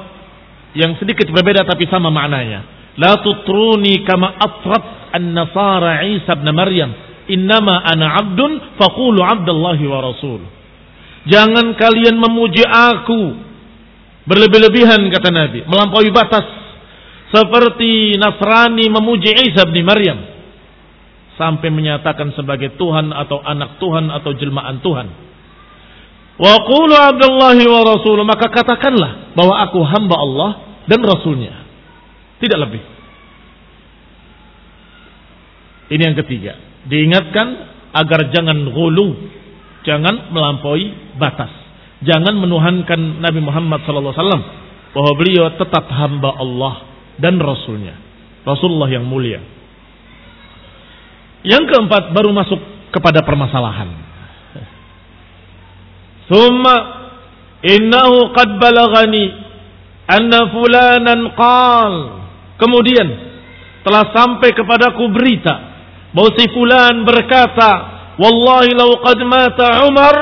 [0.74, 2.66] yang sedikit berbeda tapi sama maknanya.
[2.94, 6.90] La tutruni kama atrat an-nasara Isa ibn Maryam.
[7.24, 10.53] Innama ana abdun faqulu Abdullah wa rasuluh.
[11.24, 13.40] Jangan kalian memuji aku
[14.28, 16.44] berlebih-lebihan kata Nabi, melampaui batas
[17.32, 20.20] seperti Nasrani memuji Isa bin Maryam
[21.34, 25.08] sampai menyatakan sebagai Tuhan atau anak Tuhan atau jelmaan Tuhan.
[26.34, 30.50] Wa qulu Abdullah wa Rasul maka katakanlah bahwa aku hamba Allah
[30.86, 31.64] dan Rasulnya.
[32.38, 32.82] Tidak lebih.
[35.94, 36.58] Ini yang ketiga.
[36.84, 37.46] Diingatkan
[37.94, 39.14] agar jangan gulu
[39.84, 41.52] Jangan melampaui batas.
[42.04, 44.16] Jangan menuhankan Nabi Muhammad SAW
[44.92, 46.74] bahwa beliau tetap hamba Allah
[47.20, 47.96] dan Rasulnya.
[48.44, 49.40] Rasulullah yang mulia.
[51.44, 52.60] Yang keempat baru masuk
[52.92, 53.88] kepada permasalahan.
[56.24, 56.76] Summa
[57.60, 59.24] innahu qad balagani
[60.08, 61.94] anna fulanan qal.
[62.56, 63.08] Kemudian
[63.84, 65.54] telah sampai kepadaku berita
[66.16, 70.14] bahwa si fulan berkata Wallahi law qad mata Umar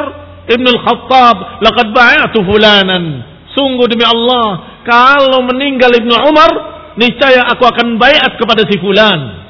[0.48, 3.04] ibn al-Khattab laqad ba'atu fulanan.
[3.52, 6.50] Sungguh demi Allah, kalau meninggal Ibnu Umar,
[6.96, 9.44] niscaya aku akan bayat kepada si fulan.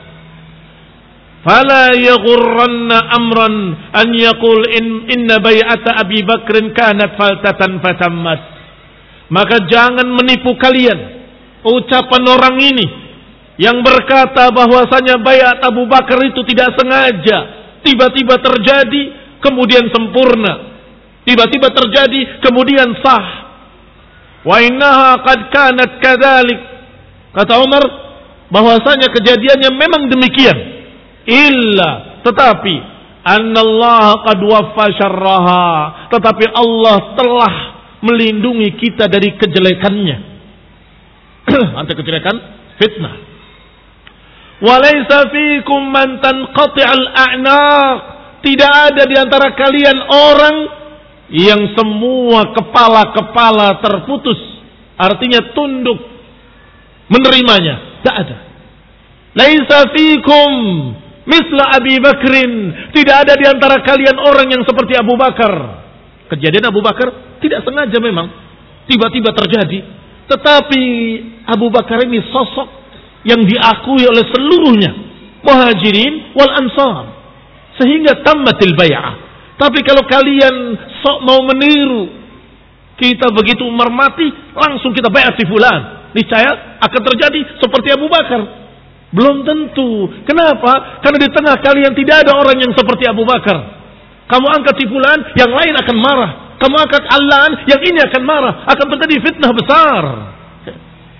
[1.42, 3.54] Fala yaghurranna amran
[3.94, 8.40] an yaqul in inna bay'ata Abi Bakr kanat faltatan fatammat.
[9.30, 10.98] Maka jangan menipu kalian
[11.62, 12.86] ucapan orang ini
[13.58, 19.02] yang berkata bahwasanya bayat Abu Bakar itu tidak sengaja tiba-tiba terjadi
[19.42, 20.72] kemudian sempurna.
[21.22, 23.26] Tiba-tiba terjadi kemudian sah.
[24.42, 26.60] Wa innaha qad kanat kadzalik.
[27.34, 27.82] Kata Umar
[28.50, 30.58] bahwasanya kejadiannya memang demikian.
[31.22, 32.74] Illa tetapi
[33.22, 35.66] annallaha qad waffa syarraha.
[36.10, 37.54] Tetapi Allah telah
[38.02, 40.18] melindungi kita dari kejelekannya.
[41.78, 42.36] Anti kejelekan
[42.82, 43.31] fitnah
[44.62, 47.98] Walaysa fikum man tanqati'al a'naq.
[48.42, 50.56] Tidak ada di antara kalian orang
[51.34, 54.38] yang semua kepala-kepala terputus.
[54.94, 55.98] Artinya tunduk
[57.10, 57.98] menerimanya.
[57.98, 58.36] Tidak ada.
[59.34, 60.50] Laisa fikum
[61.26, 62.52] misla Abi Bakrin.
[62.94, 65.82] Tidak ada di antara kalian orang yang seperti Abu Bakar.
[66.30, 68.30] Kejadian Abu Bakar tidak sengaja memang.
[68.86, 69.78] Tiba-tiba terjadi.
[70.30, 70.84] Tetapi
[71.50, 72.81] Abu Bakar ini sosok
[73.22, 74.92] yang diakui oleh seluruhnya
[75.42, 77.04] muhajirin wal ansar
[77.78, 79.14] sehingga tammatil bay'ah.
[79.58, 80.54] Tapi kalau kalian
[81.02, 82.10] sok mau meniru
[82.98, 86.10] kita begitu Umar mati langsung kita bayar si fulan.
[86.12, 88.42] Niscaya akan terjadi seperti Abu Bakar.
[89.12, 90.08] Belum tentu.
[90.24, 91.02] Kenapa?
[91.04, 93.80] Karena di tengah kalian tidak ada orang yang seperti Abu Bakar.
[94.28, 96.30] Kamu angkat si fulan yang lain akan marah.
[96.60, 98.54] Kamu angkat Allah yang ini akan marah.
[98.70, 100.02] Akan terjadi fitnah besar.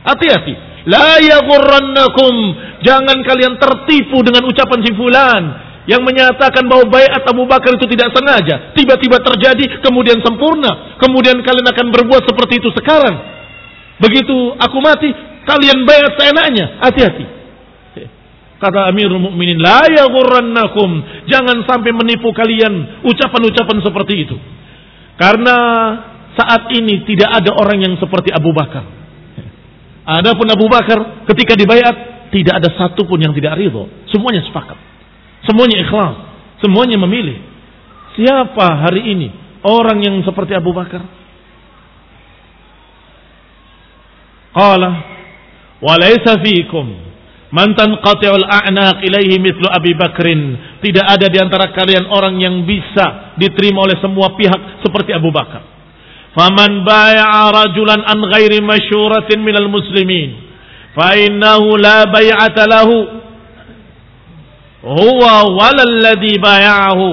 [0.03, 2.35] Hati-hati La yaghurrannakum.
[2.83, 5.43] Jangan kalian tertipu dengan ucapan si fulan
[5.87, 11.67] yang menyatakan bahwa bayat Abu Bakar itu tidak sengaja, tiba-tiba terjadi, kemudian sempurna, kemudian kalian
[11.67, 13.19] akan berbuat seperti itu sekarang.
[13.99, 15.11] Begitu aku mati,
[15.47, 16.79] kalian bayat seenaknya.
[16.83, 17.25] Hati-hati.
[18.63, 21.03] Kata Amirul Mukminin, la yaghurrannakum.
[21.27, 24.39] Jangan sampai menipu kalian ucapan-ucapan seperti itu.
[25.19, 25.57] Karena
[26.39, 29.02] saat ini tidak ada orang yang seperti Abu Bakar.
[30.03, 33.87] Adapun Abu Bakar ketika dibayat tidak ada satu pun yang tidak ridho.
[34.11, 34.75] Semuanya sepakat.
[35.47, 36.17] Semuanya ikhlas.
[36.65, 37.39] Semuanya memilih.
[38.19, 39.29] Siapa hari ini
[39.63, 41.05] orang yang seperti Abu Bakar?
[44.53, 44.91] Qala
[45.81, 47.13] walaysa fiikum
[47.53, 50.41] man tanqati'ul a'naq ilaihi mithlu Abi Bakrin.
[50.81, 55.82] Tidak ada di antara kalian orang yang bisa diterima oleh semua pihak seperti Abu Bakar.
[56.33, 60.33] Faman bay'a rajulan an ghairi masyuratin minal muslimin
[60.97, 63.21] fa innahu la bay'ata lahu.
[64.83, 67.07] Huwa wala alladhi bay'ahu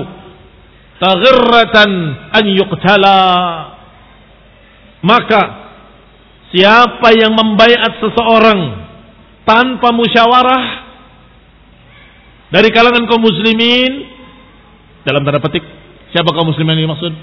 [1.04, 1.92] taghirratan
[2.32, 3.22] an yuqtala.
[5.04, 5.42] Maka
[6.52, 8.88] siapa yang membaiat seseorang
[9.48, 10.64] tanpa musyawarah
[12.50, 14.10] dari kalangan kaum muslimin
[15.06, 15.62] dalam tanda petik
[16.12, 17.14] siapa kaum muslimin yang dimaksud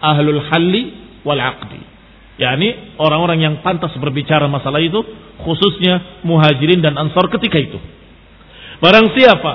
[0.00, 0.82] ahlul halli
[1.26, 1.80] wal aqdi.
[2.34, 4.98] Yakni orang-orang yang pantas berbicara masalah itu
[5.42, 7.78] khususnya muhajirin dan ansor ketika itu.
[8.82, 9.52] Barang siapa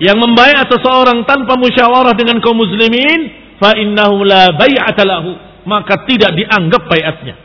[0.00, 5.36] yang membayar seseorang tanpa musyawarah dengan kaum muslimin fa innahu la bai'ata lahu
[5.68, 7.36] maka tidak dianggap baiatnya.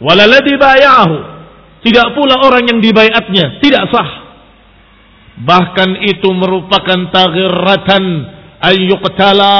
[0.00, 1.16] Walalladzi bay'ahu
[1.84, 4.10] tidak pula orang yang dibaiatnya tidak sah.
[5.44, 8.04] Bahkan itu merupakan taghirratan
[8.64, 9.56] ayyuqtala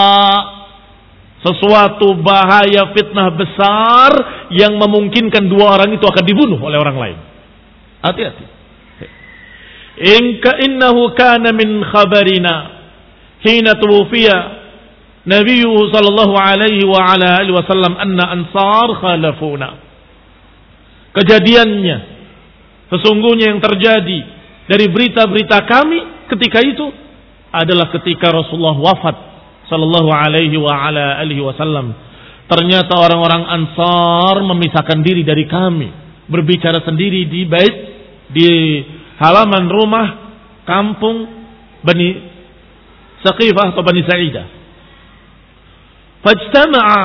[1.44, 4.12] sesuatu bahaya fitnah besar
[4.48, 7.18] yang memungkinkan dua orang itu akan dibunuh oleh orang lain.
[8.00, 8.44] Hati-hati.
[10.00, 12.54] Inka innahu kana min khabarina.
[13.44, 14.36] Hina tuwfiya
[15.28, 19.68] Nabi sallallahu alaihi wa ala alihi wasallam anna ansar khalafuna.
[21.12, 21.96] Kejadiannya
[22.88, 24.18] sesungguhnya yang terjadi
[24.64, 26.88] dari berita-berita kami ketika itu
[27.52, 29.33] adalah ketika Rasulullah wafat
[29.68, 31.94] sallallahu alaihi wa ala alihi wasallam.
[32.44, 35.88] Ternyata orang-orang Ansar memisahkan diri dari kami,
[36.28, 37.76] berbicara sendiri di bait
[38.28, 38.50] di
[39.16, 40.06] halaman rumah
[40.68, 41.24] kampung
[41.80, 42.08] Bani
[43.24, 44.46] Saqifah atau Bani Sa'idah.
[46.20, 47.02] Fajtama'a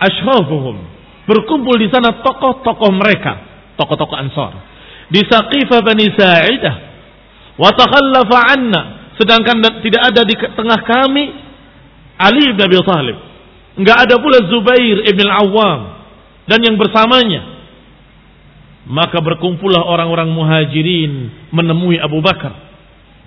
[0.00, 0.76] ashrafuhum.
[1.22, 3.32] Berkumpul di sana tokoh-tokoh mereka,
[3.80, 4.52] tokoh-tokoh Ansar.
[5.08, 6.74] Di Saqifah Bani Sa'idah.
[7.56, 7.72] Wa
[8.48, 9.12] anna.
[9.16, 11.41] Sedangkan tidak ada di tengah kami
[12.18, 13.18] Ali bin Abi Thalib.
[13.78, 15.80] Enggak ada pula Zubair ibn Al-Awwam
[16.44, 17.52] dan yang bersamanya
[18.88, 22.74] maka berkumpullah orang-orang muhajirin menemui Abu Bakar.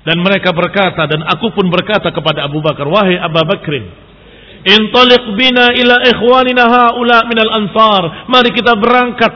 [0.05, 3.89] Dan mereka berkata, dan aku pun berkata kepada Abu Bakar, Wahai Abu Bakrin,
[4.65, 8.25] Intaliq bina ila ikhwanina ha'ula minal ansar.
[8.25, 9.33] Mari kita berangkat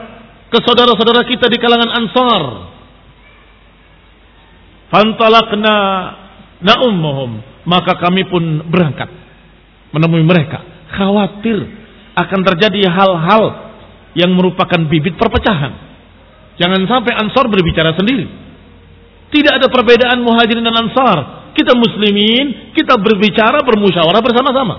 [0.50, 2.42] ke saudara-saudara kita di kalangan ansar.
[4.90, 5.76] Fantalakna
[6.66, 7.30] na'ummuhum.
[7.62, 9.19] Maka kami pun berangkat
[9.94, 10.62] menemui mereka.
[10.90, 11.58] Khawatir
[12.18, 13.44] akan terjadi hal-hal
[14.18, 15.72] yang merupakan bibit perpecahan.
[16.58, 18.26] Jangan sampai Ansar berbicara sendiri.
[19.30, 21.18] Tidak ada perbedaan muhajirin dan Ansar.
[21.54, 24.76] Kita muslimin, kita berbicara, bermusyawarah bersama-sama.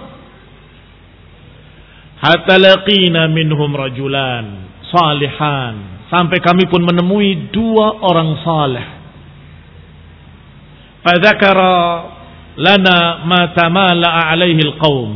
[2.21, 6.03] Hatta laqina minhum rajulan salihan.
[6.11, 8.85] Sampai kami pun menemui dua orang saleh.
[11.01, 11.75] Fadzakara
[12.57, 15.09] lana ma tamala alaihi alqaum.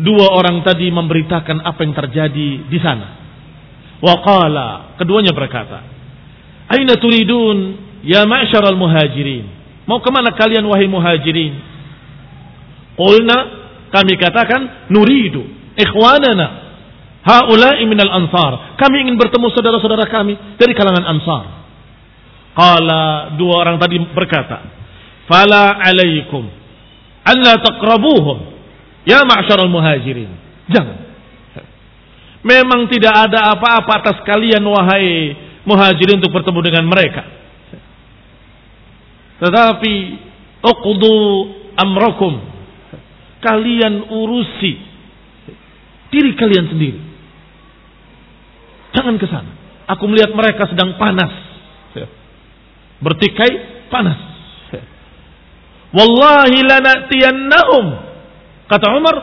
[0.00, 3.20] Dua orang tadi memberitakan apa yang terjadi di sana.
[4.00, 5.84] Waqala, keduanya berkata,
[6.72, 9.44] Aina turidun ya ma'syaral muhajirin?
[9.84, 11.52] Mau ke mana kalian wahai muhajirin?
[12.96, 13.38] Qulna
[13.92, 15.44] kami katakan nuridu
[15.76, 16.46] ikhwanana
[17.26, 18.80] haula'i minal ansar.
[18.80, 21.44] Kami ingin bertemu saudara-saudara kami dari kalangan ansar.
[22.56, 24.58] Qala dua orang tadi berkata,
[25.28, 26.59] "Fala alaikum
[27.24, 28.38] alla taqrabuhum
[29.04, 30.30] ya ma'syaral muhajirin."
[30.70, 30.98] Jangan.
[32.40, 35.36] Memang tidak ada apa-apa atas kalian wahai
[35.68, 37.22] muhajirin untuk bertemu dengan mereka.
[39.44, 39.94] Tetapi
[40.64, 41.14] uqdu
[41.76, 42.48] amrakum.
[43.40, 44.72] Kalian urusi
[46.12, 47.00] diri kalian sendiri.
[48.92, 49.52] Jangan ke sana.
[49.96, 51.32] Aku melihat mereka sedang panas.
[53.00, 54.29] Bertikai panas.
[55.90, 57.84] Wallahi lanatiyannahum.
[58.70, 59.16] Kata Umar,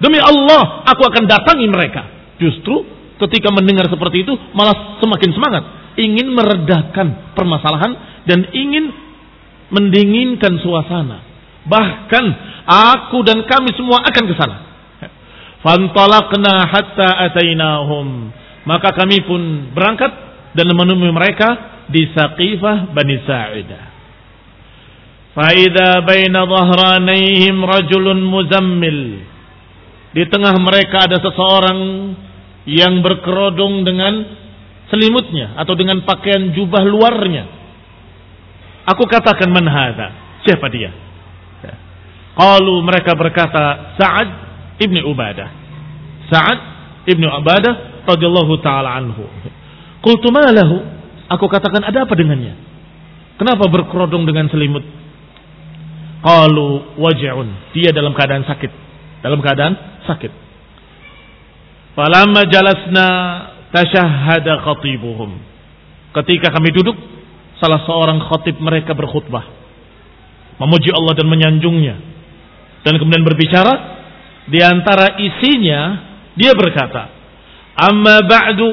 [0.00, 2.02] demi Allah aku akan datangi mereka.
[2.40, 2.84] Justru
[3.20, 5.64] ketika mendengar seperti itu malah semakin semangat.
[5.96, 8.92] Ingin meredakan permasalahan dan ingin
[9.72, 11.24] mendinginkan suasana.
[11.64, 12.24] Bahkan
[12.68, 14.56] aku dan kami semua akan ke sana.
[15.64, 18.28] Fantalaqna hatta atainahum.
[18.68, 20.12] Maka kami pun berangkat
[20.52, 23.95] dan menemui mereka di Saqifah Bani Sa'idah
[25.36, 29.20] Faida baina dhahranaihim rajulun muzammil.
[30.16, 31.78] Di tengah mereka ada seseorang
[32.64, 34.24] yang berkerodong dengan
[34.88, 37.44] selimutnya atau dengan pakaian jubah luarnya.
[38.96, 40.40] Aku katakan manhada.
[40.40, 40.88] Siapa dia?
[42.36, 44.28] Kalau mereka berkata Sa'ad
[44.80, 45.48] ibni Ubadah.
[46.32, 46.58] Sa'ad
[47.12, 49.24] ibni Ubadah radhiyallahu taala anhu.
[50.00, 50.80] Qultu lahu?
[51.28, 52.56] Aku katakan ada apa dengannya?
[53.36, 54.84] Kenapa berkerodong dengan selimut?
[56.26, 57.70] Qalu waj'un.
[57.70, 58.72] Dia dalam keadaan sakit.
[59.22, 60.32] Dalam keadaan sakit.
[61.94, 63.08] Falamma jalasna
[63.70, 65.38] tashahhada khatibuhum.
[66.18, 66.98] Ketika kami duduk,
[67.62, 69.46] salah seorang khatib mereka berkhutbah.
[70.58, 71.94] Memuji Allah dan menyanjungnya.
[72.82, 73.74] Dan kemudian berbicara
[74.50, 75.80] di antara isinya
[76.34, 77.06] dia berkata,
[77.78, 78.66] "Amma ba'du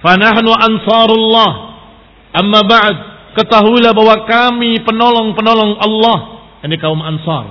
[0.00, 1.52] fanahnu ansarullah.
[2.32, 2.96] Amma ba'd,
[3.36, 6.31] ketahuilah bahwa kami penolong-penolong Allah."
[6.62, 7.46] Ini kaum Ansar.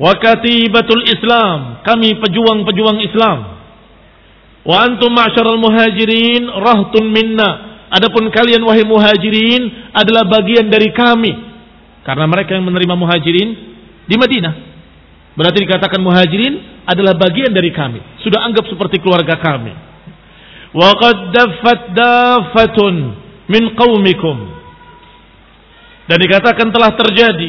[0.00, 3.38] Wa katibatul Islam, kami pejuang-pejuang Islam.
[4.64, 11.34] Wa antum ma'syaral muhajirin rahtun minna Adapun kalian wahai muhajirin adalah bagian dari kami.
[12.06, 13.48] Karena mereka yang menerima muhajirin
[14.06, 14.54] di Madinah.
[15.34, 17.98] Berarti dikatakan muhajirin adalah bagian dari kami.
[18.22, 19.74] Sudah anggap seperti keluarga kami.
[20.70, 22.94] Wa qad daffat dafatun
[23.50, 24.59] min qaumikum.
[26.10, 27.48] Dan dikatakan telah terjadi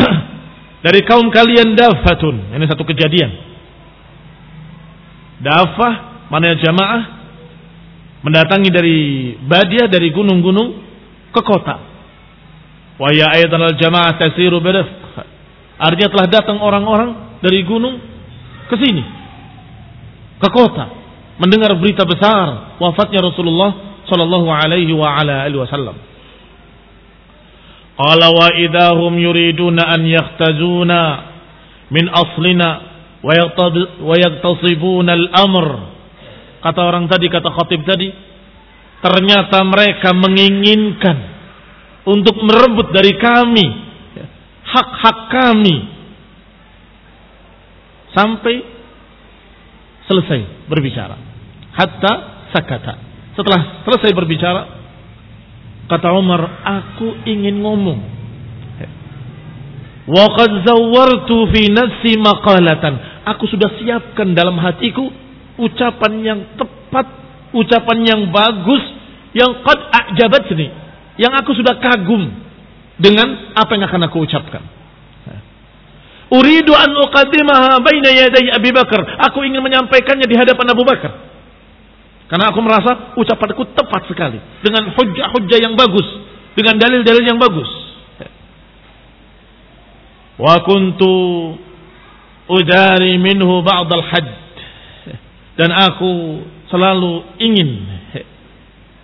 [0.88, 2.56] dari kaum kalian dafatun.
[2.56, 3.30] Ini satu kejadian.
[5.44, 5.94] Dafah
[6.32, 7.02] mana jamaah
[8.24, 8.98] mendatangi dari
[9.44, 10.80] badia dari gunung-gunung
[11.36, 11.76] ke kota.
[12.96, 14.56] Wa ya al jamaah tasiru.
[15.76, 18.00] Artinya telah datang orang-orang dari gunung
[18.72, 19.04] ke sini
[20.36, 20.84] ke kota
[21.36, 25.96] mendengar berita besar wafatnya Rasulullah sallallahu alaihi wa ala alihi wasallam.
[27.96, 31.00] Qala wa idahum yuriduna an yahtazuna
[31.88, 32.68] min aslina
[33.24, 35.96] wa yaqtasibuna al-amr
[36.60, 38.10] Kata orang tadi, kata khatib tadi,
[38.98, 41.16] ternyata mereka menginginkan
[42.10, 43.86] untuk merebut dari kami
[44.66, 45.76] hak-hak kami
[48.10, 48.56] sampai
[50.10, 51.16] selesai berbicara.
[51.70, 52.12] Hatta
[52.50, 52.94] sakata.
[53.38, 54.75] Setelah selesai berbicara,
[55.86, 58.00] kata Umar, aku ingin ngomong.
[60.06, 63.26] Waqad zawartu fi nafsi maqalatan.
[63.26, 65.10] Aku sudah siapkan dalam hatiku
[65.58, 67.06] ucapan yang tepat,
[67.50, 68.84] ucapan yang bagus,
[69.34, 70.70] yang qad a'jabatni,
[71.18, 72.22] yang aku sudah kagum
[73.02, 74.62] dengan apa yang akan aku ucapkan.
[76.26, 78.98] Uridu an uqaddimaha baina yaday Abi Bakar.
[79.30, 81.35] Aku ingin menyampaikannya di hadapan Abu Bakar.
[82.26, 86.06] Karena aku merasa ucapanku tepat sekali dengan hujah-hujah yang bagus,
[86.58, 87.70] dengan dalil-dalil yang bagus.
[90.36, 91.14] Wa kuntu
[92.50, 94.28] udari minhu ba'd al-hajj
[95.56, 97.70] dan aku selalu ingin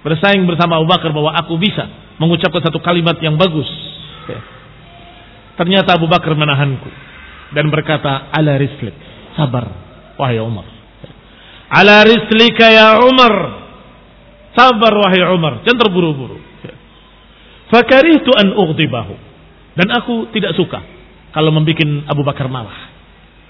[0.05, 1.89] bersaing bersama Abu Bakar bahwa aku bisa
[2.21, 3.67] mengucapkan satu kalimat yang bagus.
[5.57, 6.91] Ternyata Abu Bakar menahanku
[7.55, 8.93] dan berkata, "Ala rislik,
[9.39, 9.69] sabar
[10.21, 10.72] wahai Umar."
[11.73, 13.65] "Ala rislika ya Umar."
[14.53, 16.37] Sabar wahai Umar, jangan terburu-buru.
[17.73, 19.17] Fakarihtu an ughdibahu.
[19.73, 20.85] Dan aku tidak suka
[21.33, 22.93] kalau membuat Abu Bakar marah.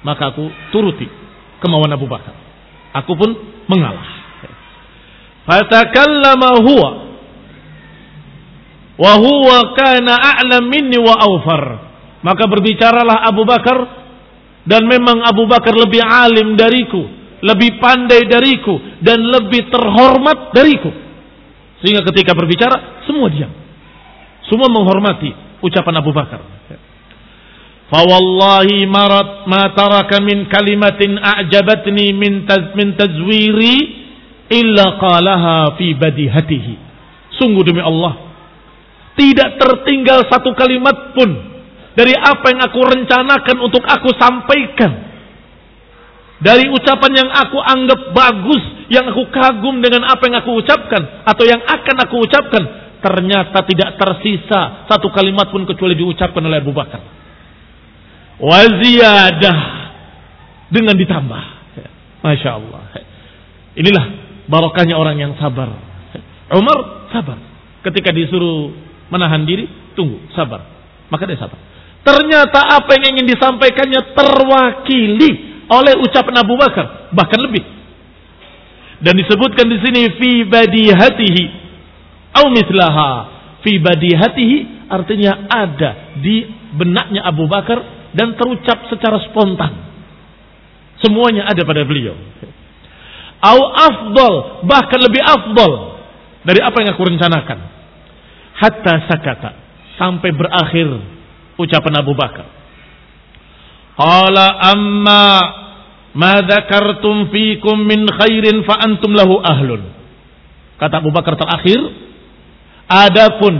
[0.07, 1.11] Maka aku turuti
[1.59, 2.35] kemauan Abu Bakar.
[3.03, 3.35] Aku pun
[3.67, 4.07] mengalah.
[5.43, 6.91] Fatakallama huwa
[8.95, 11.63] wa huwa kana a'lam minni wa awfar.
[12.23, 13.79] Maka berbicaralah Abu Bakar
[14.63, 17.03] dan memang Abu Bakar lebih alim dariku,
[17.43, 20.91] lebih pandai dariku dan lebih terhormat dariku.
[21.83, 23.51] Sehingga ketika berbicara semua diam.
[24.47, 25.31] Semua menghormati
[25.63, 26.41] ucapan Abu Bakar.
[27.93, 33.77] Fawallahi marat ma taraka min kalimatin a'jabatni min taz, min tazwiri
[34.49, 36.75] illa qalaha fi badihatihi.
[37.37, 38.33] Sungguh demi Allah,
[39.13, 41.37] tidak tertinggal satu kalimat pun
[41.93, 45.12] dari apa yang aku rencanakan untuk aku sampaikan.
[46.43, 51.45] Dari ucapan yang aku anggap bagus, yang aku kagum dengan apa yang aku ucapkan atau
[51.47, 52.63] yang akan aku ucapkan,
[52.99, 57.23] ternyata tidak tersisa satu kalimat pun kecuali diucapkan oleh Abu Bakar
[58.43, 59.59] waziyadah
[60.75, 61.43] dengan ditambah.
[62.23, 62.83] Masya Allah.
[63.79, 64.05] Inilah
[64.51, 65.71] barokahnya orang yang sabar.
[66.55, 67.39] Umar sabar.
[67.83, 68.71] Ketika disuruh
[69.11, 69.67] menahan diri,
[69.99, 70.63] tunggu, sabar.
[71.11, 71.59] Maka dia sabar.
[72.03, 77.65] Ternyata apa yang ingin disampaikannya terwakili oleh ucapan Abu Bakar, bahkan lebih.
[79.03, 81.45] Dan disebutkan di sini fi badihatihi
[82.39, 83.13] au mislaha.
[83.65, 86.47] Fi badihatihi artinya ada di
[86.77, 89.73] benaknya Abu Bakar dan terucap secara spontan.
[91.03, 92.15] Semuanya ada pada beliau.
[93.43, 95.99] Au afdol, bahkan lebih afdol
[96.47, 97.59] dari apa yang aku rencanakan.
[98.55, 99.51] Hatta sakata,
[99.99, 100.87] sampai berakhir
[101.59, 102.62] ucapan Abu Bakar.
[103.93, 105.25] Qala amma
[106.17, 109.83] ma dzakartum fikum min khairin fa antum lahu ahlun.
[110.81, 111.79] Kata Abu Bakar terakhir,
[112.89, 113.55] adapun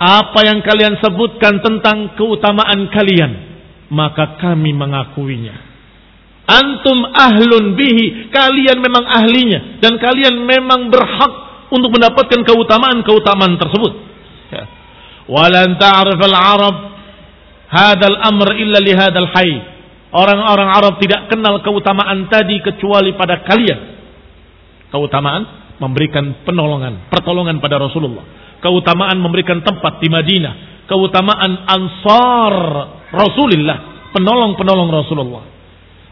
[0.00, 3.32] apa yang kalian sebutkan tentang keutamaan kalian,
[3.92, 5.68] maka kami mengakuinya.
[6.50, 11.32] Antum ahlun bihi, kalian memang ahlinya dan kalian memang berhak
[11.70, 13.92] untuk mendapatkan keutamaan-keutamaan tersebut.
[14.50, 14.64] Ya.
[15.30, 16.89] Walan ta'rif al-Arab
[17.70, 19.56] hadal amr illa li hadal hayy.
[20.10, 23.80] Orang-orang Arab tidak kenal keutamaan tadi kecuali pada kalian.
[24.90, 25.42] Keutamaan
[25.78, 28.26] memberikan penolongan, pertolongan pada Rasulullah.
[28.58, 30.84] Keutamaan memberikan tempat di Madinah.
[30.90, 32.54] Keutamaan ansar
[33.14, 35.44] Rasulullah, penolong-penolong Rasulullah.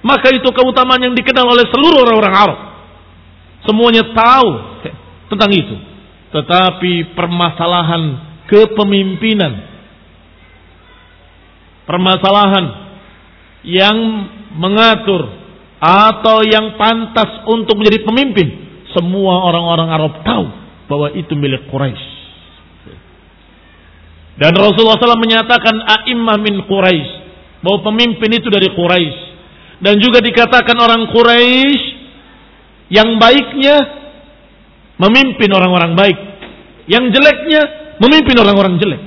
[0.06, 2.58] Maka itu keutamaan yang dikenal oleh seluruh orang-orang Arab.
[3.66, 4.48] Semuanya tahu
[5.26, 5.76] tentang itu.
[6.30, 8.02] Tetapi permasalahan
[8.46, 9.52] kepemimpinan,
[11.88, 12.66] permasalahan
[13.64, 13.96] yang
[14.60, 15.32] mengatur
[15.80, 18.48] atau yang pantas untuk menjadi pemimpin,
[18.92, 20.44] semua orang-orang Arab tahu
[20.84, 22.06] bahwa itu milik Quraisy.
[24.38, 27.10] Dan Rasulullah SAW menyatakan a'immah min Quraisy
[27.64, 29.18] bahwa pemimpin itu dari Quraisy.
[29.78, 31.82] Dan juga dikatakan orang Quraisy
[32.90, 33.76] yang baiknya
[34.98, 36.18] memimpin orang-orang baik.
[36.86, 37.62] Yang jeleknya
[37.98, 39.02] memimpin orang-orang jelek.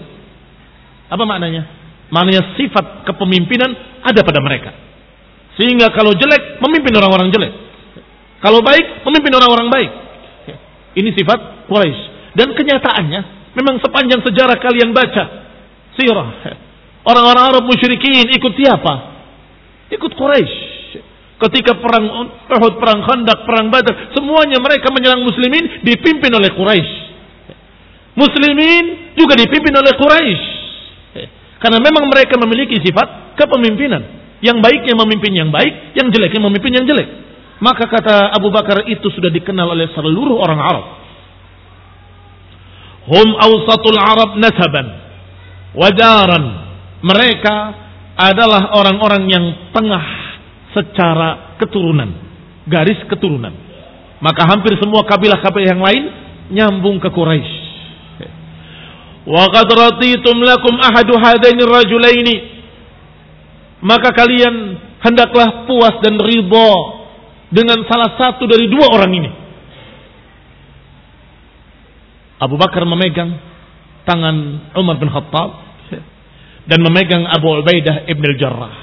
[1.12, 1.81] Apa maknanya?
[2.12, 3.72] Maknanya sifat kepemimpinan
[4.04, 4.76] ada pada mereka.
[5.56, 7.54] Sehingga kalau jelek memimpin orang-orang jelek.
[8.44, 9.92] Kalau baik memimpin orang-orang baik.
[10.92, 12.02] Ini sifat Quraisy.
[12.36, 15.24] Dan kenyataannya memang sepanjang sejarah kalian baca
[15.96, 16.30] sirah
[17.04, 18.94] orang-orang Arab musyrikin ikut siapa?
[19.92, 20.60] Ikut Quraisy.
[21.42, 26.94] Ketika perang Uhud, perang Khandaq, perang Badar, semuanya mereka menyerang muslimin dipimpin oleh Quraisy.
[28.14, 30.51] Muslimin juga dipimpin oleh Quraisy.
[31.62, 34.20] Karena memang mereka memiliki sifat kepemimpinan.
[34.42, 37.06] Yang baiknya memimpin yang baik, yang jeleknya memimpin yang jelek.
[37.62, 40.86] Maka kata Abu Bakar itu sudah dikenal oleh seluruh orang Arab.
[43.06, 44.88] Hum awsatul Arab nasaban.
[45.78, 46.44] Wajaran.
[47.06, 47.56] Mereka
[48.18, 50.06] adalah orang-orang yang tengah
[50.74, 52.10] secara keturunan,
[52.66, 53.54] garis keturunan.
[54.22, 56.04] Maka hampir semua kabilah-kabilah yang lain
[56.54, 57.61] nyambung ke Quraisy.
[59.32, 62.36] Wa qad ratitum lakum ahadu hadaini rajulaini.
[63.80, 66.72] Maka kalian hendaklah puas dan ridha
[67.48, 69.32] dengan salah satu dari dua orang ini.
[72.42, 73.38] Abu Bakar memegang
[74.04, 74.36] tangan
[74.76, 75.50] Umar bin Khattab
[76.68, 78.76] dan memegang Abu Ubaidah ibn al-Jarrah.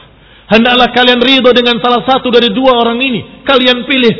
[0.48, 3.44] Hendaklah kalian ridho dengan salah satu dari dua orang ini.
[3.44, 4.14] Kalian pilih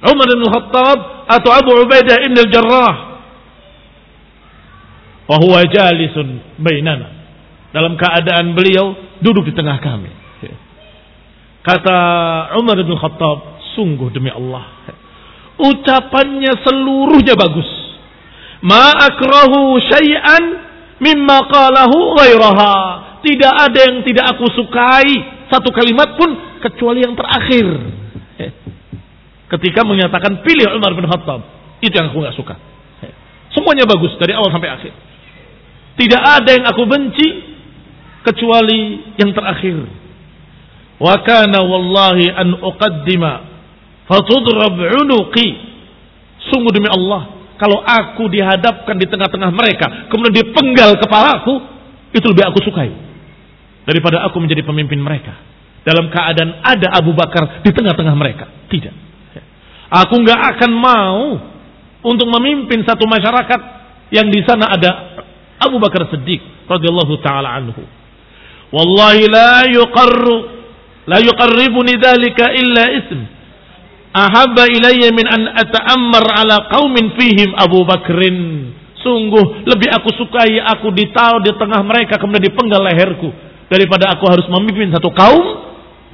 [0.00, 3.13] Umar bin Khattab atau Abu Ubaidah ibn al-Jarrah.
[5.24, 7.08] Wahuwa jalisun bainana.
[7.72, 8.94] Dalam keadaan beliau
[9.24, 10.12] duduk di tengah kami.
[11.64, 11.98] Kata
[12.60, 14.68] Umar bin Khattab, sungguh demi Allah.
[15.56, 17.66] Ucapannya seluruhnya bagus.
[18.60, 20.44] Ma akrahu syai'an
[21.00, 22.74] mimma qalahu ghairaha.
[23.24, 25.08] Tidak ada yang tidak aku sukai
[25.48, 27.66] satu kalimat pun kecuali yang terakhir.
[29.56, 31.40] Ketika menyatakan pilih Umar bin Khattab,
[31.80, 32.54] itu yang aku nggak suka.
[33.56, 34.92] Semuanya bagus dari awal sampai akhir.
[35.94, 37.28] Tidak ada yang aku benci
[38.26, 39.86] kecuali yang terakhir.
[40.98, 43.32] Wa kana wallahi an uqaddima
[44.10, 45.74] fatudrab unuqi.
[46.50, 51.62] Sungguh demi Allah, kalau aku dihadapkan di tengah-tengah mereka, kemudian dipenggal kepalaku,
[52.12, 52.90] itu lebih aku sukai.
[53.84, 55.36] Daripada aku menjadi pemimpin mereka.
[55.84, 58.48] Dalam keadaan ada Abu Bakar di tengah-tengah mereka.
[58.72, 58.94] Tidak.
[59.92, 61.20] Aku nggak akan mau
[62.04, 63.60] untuk memimpin satu masyarakat
[64.12, 65.13] yang di sana ada
[65.60, 67.82] Abu Bakar Siddiq radhiyallahu taala anhu.
[68.74, 70.36] Wallahi la yuqarru
[71.06, 73.20] la yuqarribuni dzalika illa ism
[74.14, 78.70] ahabba ilayya min an ata'ammar ala qaumin fihim Abu Bakrin.
[79.04, 83.28] Sungguh lebih aku sukai aku ditaruh di tengah mereka kemudian dipenggal leherku
[83.68, 85.44] daripada aku harus memimpin satu kaum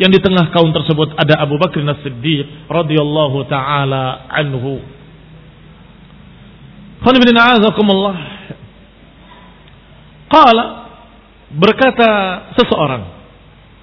[0.01, 4.81] yang di tengah kaum tersebut ada Abu Bakr As-Siddiq radhiyallahu taala anhu.
[10.31, 10.65] Qala
[11.51, 12.11] berkata
[12.55, 13.03] seseorang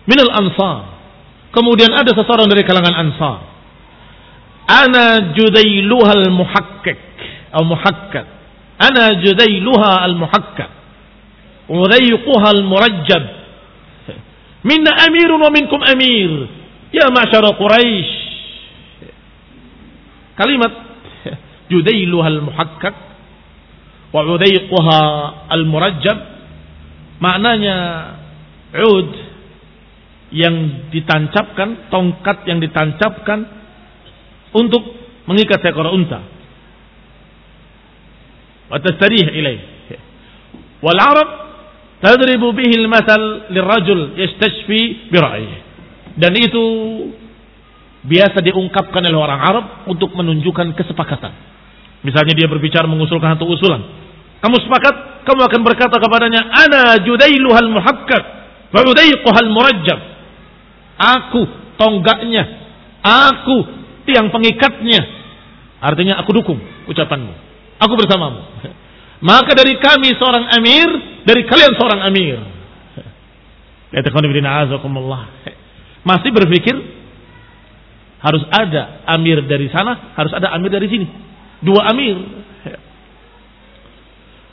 [0.08, 0.96] minal ansar
[1.52, 3.38] kemudian ada seseorang dari kalangan ansar
[4.68, 7.00] ana judailuha al-muhakkak
[7.52, 8.28] atau muhakkak
[8.80, 10.72] ana judailuha al-muhakkak
[11.68, 13.24] udayquha al-murajjab
[14.64, 16.48] minna amirun wa minkum amir
[16.96, 18.12] ya ma'syara quraisy
[20.40, 20.72] kalimat
[21.68, 22.96] judailuha al-muhakkak
[24.16, 25.00] wa udayquha
[25.52, 26.37] al-murajjab
[27.18, 27.78] maknanya
[28.78, 29.10] ud
[30.34, 33.48] yang ditancapkan tongkat yang ditancapkan
[34.52, 34.84] untuk
[35.28, 36.20] mengikat seekor unta.
[38.68, 39.60] Wa tastarih ilaih.
[40.84, 41.30] Wal Arab
[42.04, 45.18] tadribu bihi al-masal lirajul yastashfi bi
[46.18, 46.66] Dan itu
[48.08, 51.34] biasa diungkapkan oleh orang Arab untuk menunjukkan kesepakatan.
[52.06, 53.82] Misalnya dia berbicara mengusulkan satu usulan.
[54.42, 54.96] Kamu sepakat?
[55.26, 58.38] Kamu akan berkata kepadanya, "Ana judailuhal muhakkak."
[58.72, 60.00] Fa'udaiquhal murajjab.
[60.98, 61.42] Aku
[61.80, 62.44] tonggaknya.
[63.06, 63.64] Aku
[64.04, 65.00] tiang pengikatnya.
[65.80, 66.60] Artinya aku dukung
[66.90, 67.34] ucapanmu.
[67.80, 68.42] Aku bersamamu.
[69.30, 70.90] Maka dari kami seorang amir,
[71.26, 72.38] dari kalian seorang amir.
[76.10, 76.76] Masih berpikir
[78.18, 81.08] harus ada amir dari sana, harus ada amir dari sini.
[81.62, 82.18] Dua amir.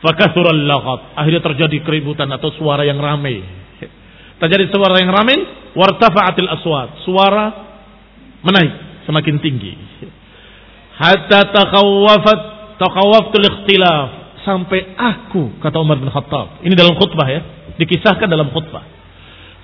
[0.05, 1.17] Fakasural laqat.
[1.17, 3.41] Akhirnya terjadi keributan atau suara yang ramai.
[4.37, 5.41] Terjadi suara yang ramai,
[5.73, 7.01] wartafa'atil aswat.
[7.09, 7.45] Suara
[8.45, 8.73] menaik
[9.09, 9.73] semakin tinggi.
[11.01, 12.41] Hatta takhawwafat
[12.77, 14.09] takhawwaftul ikhtilaf
[14.45, 16.61] sampai aku kata Umar bin Khattab.
[16.61, 17.41] Ini dalam khutbah ya,
[17.81, 18.85] dikisahkan dalam khutbah.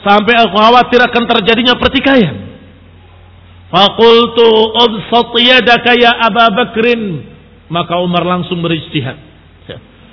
[0.01, 2.49] Sampai aku khawatir akan terjadinya pertikaian.
[3.69, 7.03] Fakultu ubsat yadaka ya Abu Bakrin.
[7.71, 9.30] Maka Umar langsung beristihad.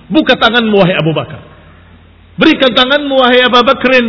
[0.08, 1.42] Buka tanganmu wahai Abu Bakar.
[2.40, 4.08] Berikan tanganmu wahai Abu Bakrin.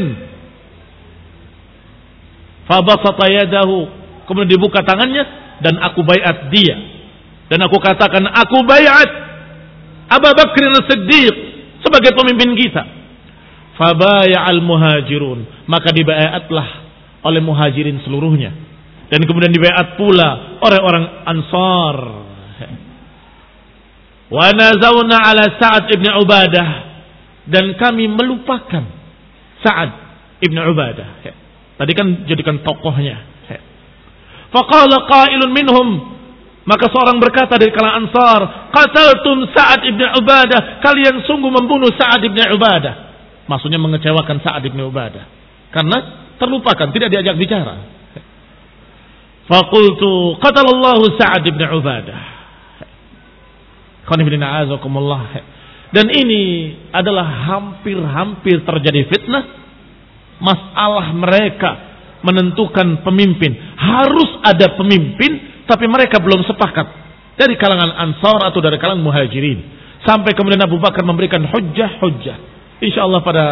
[2.69, 3.89] Fabasata yadahu.
[4.29, 5.25] Kemudian dibuka tangannya
[5.65, 6.77] dan aku bayat dia.
[7.49, 9.09] Dan aku katakan aku bayat
[10.13, 11.35] Abu Bakrin Siddiq
[11.81, 12.85] sebagai pemimpin kita.
[13.81, 15.65] Fabaya al muhajirun.
[15.67, 16.69] Maka dibayatlah
[17.25, 18.53] oleh muhajirin seluruhnya.
[19.09, 21.97] Dan kemudian dibayat pula oleh orang ansar.
[24.29, 26.69] Wa nazawna ala Sa'ad ibn Ubadah.
[27.49, 28.85] Dan kami melupakan
[29.65, 29.91] Sa'ad
[30.45, 31.25] ibn Ubadah.
[31.79, 33.25] Tadi kan jadikan tokohnya.
[34.49, 35.89] Faqala qailun minhum.
[36.69, 42.37] Maka seorang berkata dari kalangan Ansar, "Qataltum Sa'ad ibn Ubadah." Kalian sungguh membunuh Sa'ad ibn
[42.37, 42.95] Ubadah.
[43.49, 45.25] Maksudnya mengecewakan Sa'ad ibn Ubadah.
[45.73, 47.89] Karena terlupakan, tidak diajak bicara.
[49.49, 52.38] Fakultu qatalallahu Sa'ad ibn Ubadah.
[55.89, 59.45] Dan ini adalah hampir-hampir terjadi fitnah.
[60.39, 61.71] Masalah mereka
[62.23, 63.57] menentukan pemimpin.
[63.77, 66.87] Harus ada pemimpin, tapi mereka belum sepakat.
[67.39, 69.79] Dari kalangan Ansar atau dari kalangan Muhajirin.
[70.05, 72.37] Sampai kemudian Abu Bakar memberikan hujah-hujah.
[72.85, 73.45] Insya Allah pada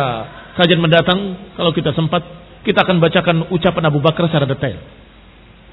[0.60, 1.18] kajian mendatang,
[1.58, 2.22] kalau kita sempat,
[2.62, 4.78] kita akan bacakan ucapan Abu Bakar secara detail.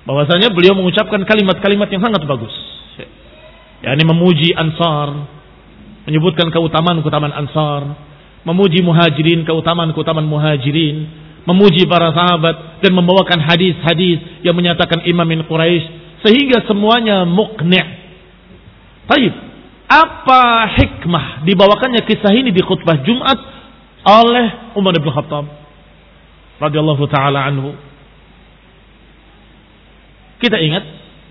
[0.04, 2.54] Bahwasanya beliau mengucapkan kalimat-kalimat yang sangat bagus
[3.84, 5.28] yakni memuji Ansar,
[6.08, 7.82] menyebutkan keutamaan-keutamaan Ansar,
[8.48, 10.98] memuji Muhajirin, keutamaan-keutamaan Muhajirin,
[11.44, 15.84] memuji para sahabat dan membawakan hadis-hadis yang menyatakan imam min Quraisy
[16.24, 17.84] sehingga semuanya mukni'.
[19.04, 19.36] Baik,
[19.92, 23.36] apa hikmah dibawakannya kisah ini di khutbah Jumat
[24.08, 25.44] oleh Umar bin Khattab
[26.64, 27.76] radhiyallahu taala anhu?
[30.40, 30.84] Kita ingat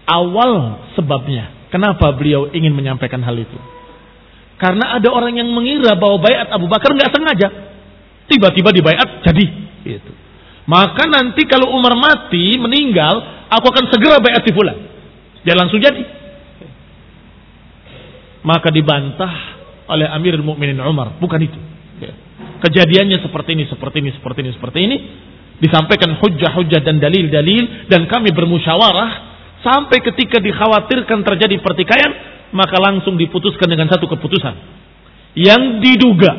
[0.05, 3.57] awal sebabnya Kenapa beliau ingin menyampaikan hal itu?
[4.61, 7.49] Karena ada orang yang mengira bahwa bayat Abu Bakar nggak sengaja.
[8.29, 9.47] Tiba-tiba dibayat jadi.
[9.83, 10.13] Gitu.
[10.69, 14.77] Maka nanti kalau Umar mati, meninggal, aku akan segera bayat si fulan.
[15.43, 16.05] Dia langsung jadi.
[18.45, 19.33] Maka dibantah
[19.91, 21.17] oleh Amirul Mukminin Umar.
[21.19, 21.59] Bukan itu.
[22.63, 24.97] Kejadiannya seperti ini, seperti ini, seperti ini, seperti ini.
[25.59, 27.91] Disampaikan hujah-hujah dan dalil-dalil.
[27.91, 29.32] Dan kami bermusyawarah
[29.63, 32.13] Sampai ketika dikhawatirkan terjadi pertikaian,
[32.51, 34.55] maka langsung diputuskan dengan satu keputusan.
[35.39, 36.33] Yang diduga,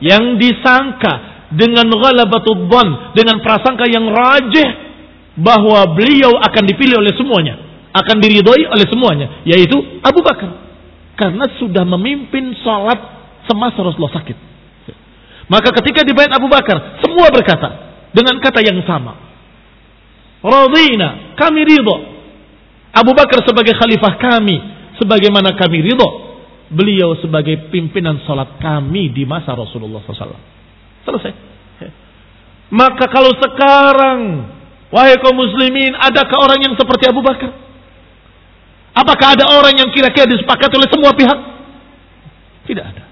[0.00, 4.68] yang disangka dengan ghalabatul dhan, dengan prasangka yang rajih
[5.38, 7.60] bahwa beliau akan dipilih oleh semuanya,
[7.92, 10.64] akan diridhoi oleh semuanya, yaitu Abu Bakar.
[11.14, 12.98] Karena sudah memimpin sholat
[13.46, 14.38] semasa Rasulullah sakit.
[15.46, 19.14] Maka ketika dibayar Abu Bakar, semua berkata dengan kata yang sama.
[20.40, 22.13] Radina, kami ridho
[22.94, 24.56] Abu Bakar sebagai khalifah kami,
[25.02, 26.22] sebagaimana kami ridho.
[26.70, 30.40] Beliau sebagai pimpinan salat kami di masa Rasulullah SAW.
[31.04, 31.32] Selesai.
[32.72, 34.48] Maka kalau sekarang,
[34.88, 37.52] wahai kaum muslimin, adakah orang yang seperti Abu Bakar?
[38.94, 41.38] Apakah ada orang yang kira-kira disepakati oleh semua pihak?
[42.64, 43.04] Tidak ada.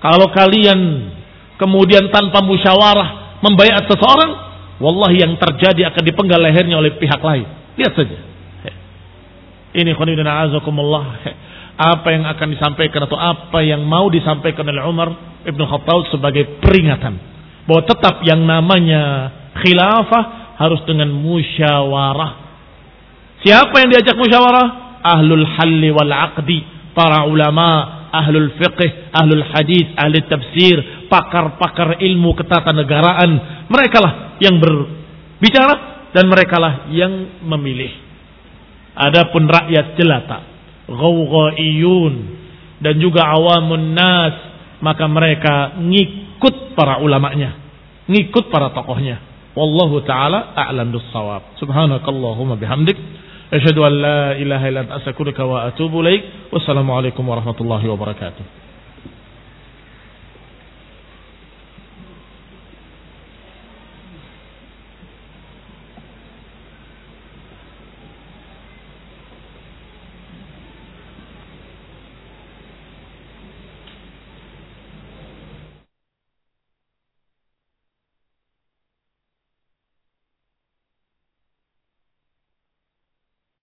[0.00, 0.80] Kalau kalian
[1.60, 4.32] kemudian tanpa musyawarah membayar seseorang,
[4.80, 7.44] wallahi yang terjadi akan dipenggal lehernya oleh pihak lain.
[7.76, 8.29] Lihat saja.
[9.70, 11.04] Ini khonidun azakumullah.
[11.80, 15.08] Apa yang akan disampaikan atau apa yang mau disampaikan oleh Umar
[15.46, 17.14] Ibn Khattab sebagai peringatan.
[17.64, 22.32] Bahwa tetap yang namanya khilafah harus dengan musyawarah.
[23.40, 25.00] Siapa yang diajak musyawarah?
[25.00, 26.60] Ahlul halli wal aqdi.
[26.92, 33.30] Para ulama, ahlul fiqh, ahlul hadis, ahli tafsir, pakar-pakar ilmu ketatanegaraan.
[33.70, 34.12] Mereka lah
[34.42, 35.74] yang berbicara
[36.12, 38.09] dan mereka lah yang memilih.
[38.96, 40.38] Adapun rakyat jelata,
[40.90, 42.14] ghawghaiyun
[42.82, 44.34] dan juga awamun nas,
[44.82, 47.60] maka mereka ngikut para ulamanya.
[48.10, 49.22] ngikut para tokohnya.
[49.54, 51.58] Wallahu taala a'lam bis-shawab.
[51.62, 52.98] Subhanakallahumma bihamdik
[53.54, 56.50] asyhadu an la ilaha illa anta astaghfiruka wa atubu ilaik.
[56.50, 58.69] Wassalamualaikum warahmatullahi wabarakatuh.